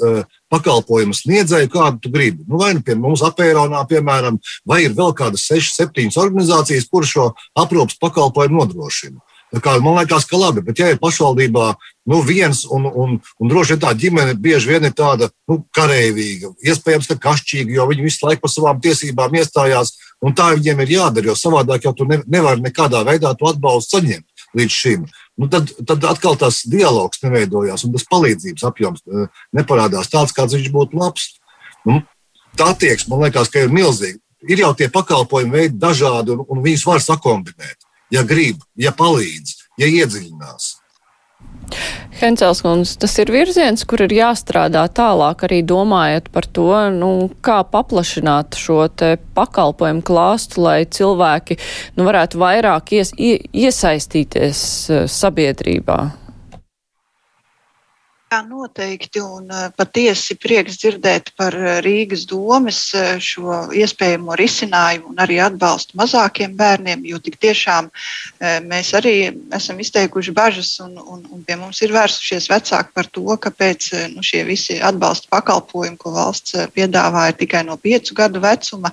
pakalpojumu 0.49 1.13
sniedzēju, 1.13 1.69
kādu 1.69 2.01
tu 2.01 2.09
gribi. 2.09 2.45
Nu, 2.47 2.57
vai 2.57 2.73
nu 2.73 2.81
pie 2.81 2.95
mums 2.97 3.21
apēronā, 3.21 3.83
piemēram, 3.89 4.39
vai 4.65 4.83
ir 4.87 4.97
vēl 4.97 5.13
kādas 5.13 5.45
6, 5.51 5.75
7 5.83 6.17
organizācijas, 6.17 6.89
kuras 6.89 7.13
šo 7.13 7.31
aprūpas 7.59 7.99
pakalpojumu 8.01 8.63
nodrošina. 8.63 9.21
Kā, 9.47 9.77
man 9.79 9.95
liekas, 9.95 10.25
ka 10.27 10.35
labi, 10.35 10.59
bet 10.59 10.79
ja 10.81 10.89
ir 10.91 10.97
pašvaldībā 10.99 11.67
nu, 12.11 12.17
viens, 12.27 12.65
un, 12.67 12.83
un, 12.83 13.13
un 13.39 13.51
droši 13.51 13.75
vien 13.75 13.83
tā 13.85 13.93
ģimene 13.95 14.33
bieži 14.43 14.73
vien 14.73 14.83
ir 14.89 14.91
tāda 14.95 15.29
nu, 15.47 15.61
karavīga, 15.75 16.51
iespējams, 16.67 17.07
ka 17.13 17.15
kašķīga, 17.29 17.77
jo 17.77 17.85
viņi 17.87 18.03
visu 18.03 18.27
laiku 18.27 18.43
par 18.43 18.51
savām 18.51 18.81
tiesībām 18.83 19.37
iestājās, 19.39 19.93
un 20.19 20.35
tā 20.35 20.49
viņiem 20.57 20.83
ir 20.83 20.93
jādara, 20.97 21.31
jo 21.31 21.37
savādāk 21.39 21.87
jau 21.87 21.95
tu 21.95 22.09
ne, 22.09 22.19
nevari 22.27 22.65
nekādā 22.65 23.05
veidā 23.07 23.31
to 23.39 23.47
atbalstu 23.47 23.95
saņemt 23.95 24.45
līdz 24.59 24.77
šim. 24.81 25.07
Nu, 25.39 25.47
tad, 25.53 25.71
tad 25.87 26.03
atkal 26.11 26.35
tas 26.43 26.65
dialogs 26.67 27.23
neveidojās, 27.23 27.87
un 27.87 27.95
tas 27.95 28.07
palīdzības 28.11 28.67
apjoms 28.67 29.07
eh, 29.07 29.41
neparādās 29.55 30.11
tāds, 30.11 30.35
kāds 30.35 30.59
viņš 30.59 30.71
būtu 30.75 30.99
labs. 30.99 31.37
Nu, 31.87 32.01
tā 32.59 32.73
attieksme, 32.73 33.15
man 33.15 33.29
liekas, 33.29 33.51
ka 33.53 33.63
ir 33.63 33.71
milzīga. 33.71 34.19
Ir 34.47 34.59
jau 34.61 34.75
tie 34.77 34.91
pakalpojumi 34.91 35.55
veidi 35.55 35.79
dažādi, 35.79 36.35
un, 36.35 36.43
un 36.51 36.65
viņus 36.65 36.87
var 36.89 37.03
sakombinēt 37.03 37.86
ja 38.13 38.25
grib, 38.27 38.63
ja 38.79 38.93
palīdz, 38.95 39.55
ja 39.81 39.89
iedziļinās. 40.01 40.75
Hencels 42.17 42.63
kundze, 42.65 42.95
tas 42.97 43.13
ir 43.21 43.29
virziens, 43.29 43.83
kur 43.85 44.01
ir 44.01 44.13
jāstrādā 44.15 44.87
tālāk, 44.97 45.43
arī 45.45 45.59
domājot 45.67 46.31
par 46.33 46.47
to, 46.49 46.69
nu, 46.95 47.09
kā 47.45 47.59
paplašināt 47.67 48.57
šo 48.57 48.87
te 48.89 49.11
pakalpojumu 49.37 50.01
klāstu, 50.07 50.63
lai 50.65 50.79
cilvēki 50.89 51.59
nu, 51.99 52.07
varētu 52.07 52.41
vairāk 52.41 52.95
ies, 52.97 53.13
iesaistīties 53.17 54.63
eh, 54.89 55.05
sabiedrībā. 55.11 55.99
Jā, 58.27 58.41
noteikti. 58.43 59.21
Un 59.23 59.45
uh, 59.47 59.69
patiesi 59.71 60.35
prieks 60.35 60.75
dzirdēt 60.81 61.29
par 61.39 61.55
uh, 61.55 61.77
Rīgas 61.79 62.25
domas 62.27 62.81
uh, 62.91 63.13
šo 63.23 63.61
iespējamo 63.71 64.35
risinājumu 64.35 65.13
un 65.13 65.21
arī 65.23 65.37
atbalstu 65.39 65.95
mazākiem 65.95 66.57
bērniem, 66.59 67.05
jo 67.07 67.21
tik 67.23 67.37
tiešām 67.39 67.87
mēs 68.67 68.89
arī 68.97 69.13
esam 69.55 69.79
izteikuši 69.79 70.33
bažas 70.35 70.73
un, 70.83 70.97
un, 70.99 71.21
un 71.31 71.45
pie 71.47 71.55
mums 71.59 71.79
ir 71.85 71.93
vērsušies 71.95 72.49
vecāki 72.51 72.91
par 72.97 73.07
to, 73.15 73.23
kāpēc 73.45 73.87
nu, 74.11 74.23
šie 74.25 74.43
visi 74.47 74.75
atbalsta 74.83 75.31
pakalpojumi, 75.31 75.97
ko 76.01 76.11
valsts 76.17 76.57
piedāvā, 76.75 77.29
ir 77.31 77.39
tikai 77.39 77.63
no 77.67 77.77
piecu 77.79 78.17
gadu 78.17 78.43
vecuma. 78.43 78.91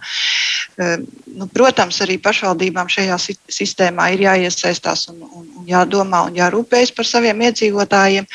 Nu, 1.34 1.48
protams, 1.50 2.00
arī 2.04 2.16
pašvaldībām 2.22 2.88
šajā 2.90 3.16
sistēmā 3.52 4.10
ir 4.14 4.24
jāiesaistās 4.26 5.08
un, 5.12 5.22
un, 5.26 5.46
un 5.60 5.68
jādomā 5.68 6.24
un 6.28 6.38
jārūpējas 6.38 6.94
par 6.94 7.08
saviem 7.08 7.42
iedzīvotājiem. 7.48 8.28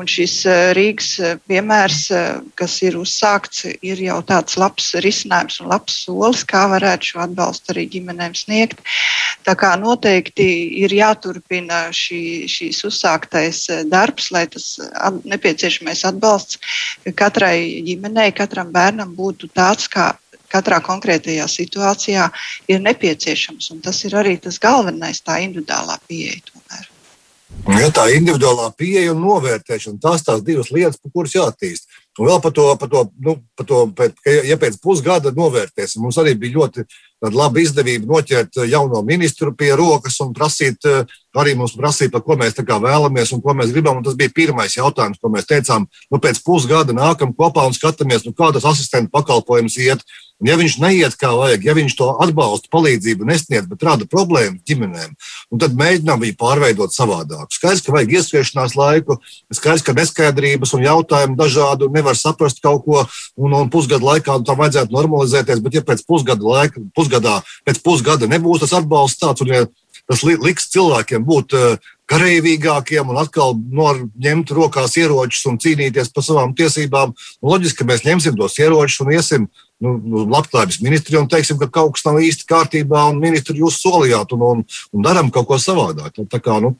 Un 0.00 0.10
šis 0.10 0.40
Eh, 0.50 0.70
Rīgas 0.76 1.10
eh, 1.22 1.36
piemērs, 1.50 2.00
eh, 2.14 2.40
kas 2.58 2.76
ir 2.86 2.96
uzsākts, 3.00 3.64
ir 3.86 4.00
jau 4.02 4.18
tāds 4.26 4.56
labs 4.60 4.92
risinājums 5.04 5.60
un 5.62 5.70
labs 5.72 5.98
solis, 6.04 6.44
kā 6.48 6.64
varētu 6.70 7.12
šo 7.12 7.22
atbalstu 7.24 7.74
arī 7.74 7.86
ģimenēm 7.94 8.36
sniegt. 8.38 8.82
Tā 9.46 9.54
kā 9.58 9.72
noteikti 9.80 10.48
ir 10.82 10.94
jāturpina 10.94 11.82
šī, 11.96 12.22
šīs 12.50 12.82
uzsāktais 12.88 13.62
darbs, 13.90 14.30
lai 14.34 14.46
tas 14.52 14.66
nepieciešamais 15.24 16.04
atbalsts 16.10 16.60
katrai 17.16 17.82
ģimenei, 17.86 18.30
katram 18.36 18.72
bērnam 18.74 19.14
būtu 19.16 19.48
tāds, 19.56 19.88
kā 19.90 20.12
katrā 20.52 20.80
konkrētajā 20.84 21.48
situācijā 21.50 22.30
ir 22.68 22.84
nepieciešams. 22.84 23.72
Tas 23.84 24.04
ir 24.08 24.16
arī 24.20 24.36
tas 24.42 24.60
galvenais, 24.62 25.22
tā 25.24 25.40
individuālā 25.46 26.00
pieeja. 26.08 26.40
Tomēr. 26.52 26.88
Ja, 27.76 27.90
tā 27.92 28.06
individuālā 28.14 28.70
pieeja 28.78 29.12
un 29.12 29.20
novērtēšana, 29.20 30.00
tās 30.00 30.22
tās 30.24 30.40
divas 30.46 30.70
lietas, 30.72 31.00
kuras 31.12 31.34
jāattīst. 31.34 31.90
Un 32.18 32.28
vēl 32.28 32.40
par 32.42 32.52
to, 32.56 32.64
par 32.80 32.88
to, 32.90 33.02
nu, 33.22 33.34
par 33.56 33.66
to 33.68 33.80
pēc, 33.96 34.16
ja 34.48 34.56
pēc 34.60 34.78
pusgada 34.82 35.32
novērtēsim, 35.34 36.02
mums 36.02 36.18
arī 36.20 36.34
bija 36.38 36.56
ļoti 36.56 36.84
laba 37.28 37.60
izdevība 37.60 38.08
noķert 38.08 38.62
jauno 38.70 39.02
ministru 39.06 39.52
pie 39.56 39.70
rokas 39.76 40.16
un 40.24 40.32
prasīt, 40.36 40.88
arī 41.36 41.54
mums 41.58 41.76
prasīt, 41.76 42.10
par 42.14 42.24
ko 42.24 42.38
mēs 42.40 42.56
vēlamies 42.56 43.34
un 43.36 43.44
ko 43.44 43.54
mēs 43.56 43.74
gribam. 43.74 44.00
Un 44.00 44.08
tas 44.08 44.16
bija 44.18 44.32
pirmais 44.34 44.76
jautājums, 44.76 45.20
ko 45.20 45.30
mēs 45.32 45.48
teicām. 45.50 45.86
Nu, 46.10 46.18
pēc 46.22 46.42
pusgada 46.46 46.96
nākam 46.96 47.34
kopā 47.36 47.66
un 47.68 47.76
skatāmies, 47.76 48.24
nu, 48.26 48.32
kā 48.32 48.50
tas 48.56 48.66
asistentu 48.72 49.12
pakalpojums 49.12 49.78
iet. 49.84 50.04
Un 50.40 50.48
ja 50.48 50.56
viņš 50.56 50.78
neiet 50.80 51.16
kā 51.20 51.30
vajag, 51.36 51.66
ja 51.68 51.74
viņš 51.76 51.94
to 51.98 52.06
atbalstu, 52.24 52.70
palīdzību 52.72 53.26
nesniedz, 53.28 53.66
bet 53.68 53.84
rada 53.84 54.06
problēmas 54.08 54.62
ģimenēm, 54.68 55.12
tad 55.60 55.76
mēģinām 55.76 56.22
viņu 56.24 56.36
pārveidot 56.40 56.96
savādāk. 56.96 57.50
Skaidrs, 57.52 57.84
ka 57.84 57.92
vajag 57.92 58.14
ieskriešanās 58.16 58.76
laiku, 58.78 59.18
skaidrs, 59.52 59.84
ka 59.84 59.96
neskaidrības 59.98 60.72
un 60.78 60.86
jautājumu 60.86 61.36
dažādu 61.36 61.90
nevar 61.92 62.16
saprast 62.16 62.62
kaut 62.64 62.86
ko, 62.86 63.04
un, 63.36 63.52
un 63.58 63.68
pusgadu 63.72 64.08
laikā 64.08 64.38
tam 64.48 64.62
vajadzētu 64.64 64.96
normalizēties. 64.96 65.60
Bet, 65.60 65.76
ja 65.76 65.84
pēc 65.84 66.06
pusgada, 66.08 66.46
laika, 66.56 66.80
pusgadā, 66.96 67.40
pēc 67.68 67.84
pusgada 67.84 68.30
nebūs 68.30 68.64
tas 68.64 68.76
atbalsts 68.80 69.20
tāds, 69.20 69.44
un 69.44 69.52
ja 69.52 69.64
tas 70.10 70.24
liks 70.24 70.70
cilvēkiem 70.72 71.22
būt 71.26 71.54
karavīgākiem 72.10 73.12
un 73.12 73.18
atkal 73.20 73.54
ņemt 73.54 74.52
rokās 74.56 74.96
ieročus 74.98 75.44
un 75.46 75.60
cīnīties 75.62 76.10
par 76.14 76.26
savām 76.26 76.54
tiesībām. 76.58 77.12
Un 77.14 77.52
loģiski, 77.52 77.82
ka 77.82 77.90
mēs 77.92 78.06
ņemsim 78.06 78.38
tos 78.38 78.58
ieročus 78.58 79.04
un 79.04 79.12
iesim 79.14 79.46
nu, 79.84 79.96
nu, 80.04 80.24
labklājības 80.30 80.80
ministriju 80.84 81.24
un 81.24 81.30
teiksim, 81.32 81.58
ka 81.60 81.70
kaut 81.72 81.96
kas 81.96 82.06
nav 82.08 82.20
īsti 82.24 82.48
kārtībā, 82.50 83.06
un 83.10 83.22
ministri 83.22 83.60
jūs 83.62 83.80
solījāt, 83.82 84.36
un, 84.36 84.46
un, 84.46 84.62
un 84.94 85.06
darām 85.06 85.32
kaut 85.34 85.48
ko 85.50 85.60
savādāk. 85.60 86.12
Tā, 86.16 86.26
tā 86.36 86.42
kā, 86.44 86.60
nu, 86.62 86.74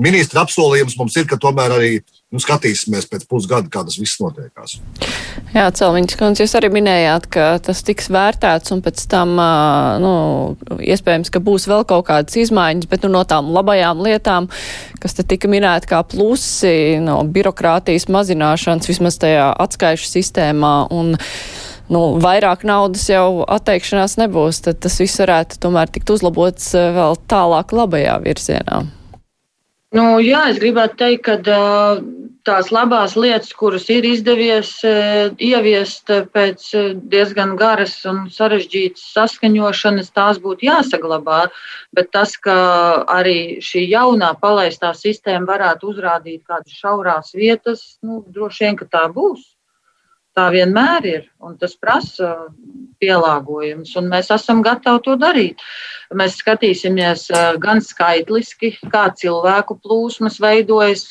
ministra 0.00 0.44
apsolījums 0.44 0.96
mums 0.98 1.16
ir, 1.18 1.26
ka 1.28 1.38
tomēr 1.40 1.74
arī 1.76 1.90
nu, 2.32 2.40
skatīsimies 2.42 3.06
pēc 3.10 3.26
pusgada, 3.28 3.68
kā 3.72 3.82
tas 3.86 3.98
viss 4.00 4.20
notiekās. 4.20 4.78
Jā, 5.54 5.66
Celmiņš 5.78 6.16
kundze, 6.18 6.44
jūs 6.44 6.56
arī 6.58 6.70
minējāt, 6.74 7.28
ka 7.32 7.46
tas 7.64 7.82
tiks 7.86 8.08
vērtēts 8.12 8.72
un 8.74 8.82
pēc 8.84 9.04
tam, 9.12 9.36
nu, 10.02 10.12
iespējams, 10.80 11.30
ka 11.32 11.42
būs 11.44 11.68
vēl 11.70 11.86
kaut 11.88 12.08
kādas 12.10 12.36
izmaiņas, 12.40 12.88
bet 12.90 13.06
nu, 13.06 13.12
no 13.16 13.22
tām 13.28 13.52
labajām 13.54 14.02
lietām, 14.06 14.50
kas 15.02 15.16
te 15.16 15.26
tika 15.28 15.50
minēti 15.52 15.92
kā 15.92 16.02
plusi 16.08 16.98
no 17.04 17.20
birokrātijas 17.24 18.08
mazināšanas, 18.12 18.90
vismaz 18.90 19.20
tajā 19.22 19.52
atskaišu 19.66 20.10
sistēmā 20.16 20.74
un 20.96 21.14
nu, 21.92 22.02
vairāk 22.22 22.66
naudas 22.66 23.06
jau 23.10 23.44
atteikšanās 23.46 24.18
nebūs, 24.20 24.62
tad 24.66 24.82
tas 24.84 24.98
viss 25.02 25.22
varētu 25.22 25.60
tomēr 25.62 25.90
tikt 25.92 26.12
uzlabots 26.16 26.72
eh, 26.74 26.92
vēl 26.96 27.18
tālāk 27.30 27.74
labajā 27.76 28.20
virzienā. 28.24 28.84
Nu, 29.94 30.18
jā, 30.20 30.48
es 30.50 30.58
gribētu 30.60 30.98
teikt, 30.98 31.28
ka 31.28 31.36
uh, 31.40 32.00
tās 32.44 32.72
labās 32.74 33.14
lietas, 33.16 33.52
kuras 33.56 33.86
ir 33.94 34.04
izdevies 34.04 34.72
uh, 34.84 35.30
ieviest 35.38 36.10
pēc 36.34 36.66
diezgan 37.06 37.54
garas 37.56 37.94
un 38.10 38.26
sarežģītas 38.34 39.06
saskaņošanas, 39.14 40.10
tās 40.12 40.42
būtu 40.42 40.66
jāsaglabā. 40.68 41.46
Bet 41.96 42.10
tas, 42.12 42.34
ka 42.36 42.56
arī 43.14 43.62
šī 43.64 43.86
jaunā 43.86 44.34
palaistā 44.42 44.90
sistēma 44.98 45.54
varētu 45.54 45.94
uzrādīt 45.94 46.42
kādas 46.50 46.76
šaurās 46.82 47.32
vietas, 47.38 47.86
nu, 48.02 48.24
droši 48.26 48.66
vien, 48.66 48.80
ka 48.82 48.90
tā 48.90 49.06
būs. 49.14 49.55
Tā 50.36 50.50
vienmēr 50.52 51.06
ir, 51.08 51.22
un 51.40 51.54
tas 51.56 51.72
prasa 51.80 52.34
pielāgojumus, 53.00 53.94
un 53.96 54.10
mēs 54.12 54.28
esam 54.34 54.58
gatavi 54.64 55.00
to 55.06 55.14
darīt. 55.16 55.62
Mēs 56.12 56.36
skatīsimies 56.42 57.30
gan 57.62 57.80
skaitliski, 57.80 58.74
kā 58.92 59.06
cilvēku 59.16 59.78
plūsmas 59.80 60.36
veidojas 60.44 61.06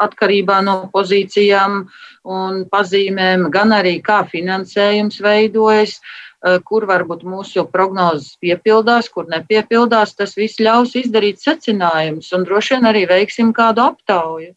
atkarībā 0.00 0.62
no 0.64 0.78
pozīcijām 0.96 1.82
un 2.24 2.64
pazīmēm, 2.72 3.50
gan 3.52 3.76
arī 3.76 3.98
kā 4.04 4.22
finansējums 4.32 5.20
veidojas, 5.20 5.98
kur 6.64 6.88
varbūt 6.88 7.28
mūsu 7.28 7.68
prognozes 7.68 8.38
piepildās, 8.40 9.12
kur 9.12 9.28
nepiepildās. 9.28 10.16
Tas 10.16 10.36
viss 10.40 10.60
ļaus 10.60 10.96
izdarīt 11.04 11.44
secinājumus, 11.44 12.32
un 12.32 12.48
droši 12.48 12.78
vien 12.78 12.92
arī 12.94 13.04
veiksim 13.12 13.52
kādu 13.52 13.84
aptauju. 13.90 14.54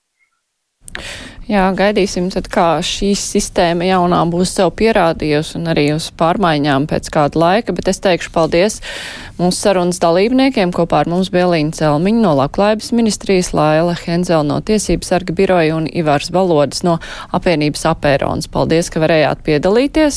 Jā, 1.47 1.63
gaidīsim, 1.71 2.25
tad, 2.27 2.49
kā 2.51 2.81
šī 2.83 3.13
sistēma 3.15 3.85
jaunā 3.87 4.17
būs 4.27 4.51
sev 4.57 4.73
pierādījusi 4.75 5.55
un 5.55 5.69
arī 5.71 5.85
uz 5.93 6.09
pārmaiņām 6.19 6.89
pēc 6.91 7.07
kāda 7.15 7.39
laika, 7.39 7.71
bet 7.77 7.87
es 7.87 8.03
teikšu 8.03 8.33
paldies 8.35 8.81
mūsu 9.37 9.55
sarunas 9.61 10.01
dalībniekiem. 10.03 10.73
Kopā 10.75 11.05
ar 11.05 11.07
mums 11.07 11.29
bija 11.31 11.47
Līna 11.53 11.71
Celmiņa 11.71 12.19
no 12.25 12.33
Labklājības 12.41 12.91
ministrijas, 12.99 13.53
Laila 13.55 13.95
Henzel 14.01 14.43
no 14.43 14.59
Tiesības 14.59 15.13
sarga 15.13 15.31
biroja 15.37 15.77
un 15.77 15.87
Ivars 15.87 16.33
Balodis 16.35 16.83
no 16.83 16.97
apvienības 17.31 17.87
apērons. 17.93 18.51
Paldies, 18.51 18.91
ka 18.91 18.99
varējāt 19.05 19.39
piedalīties. 19.47 20.15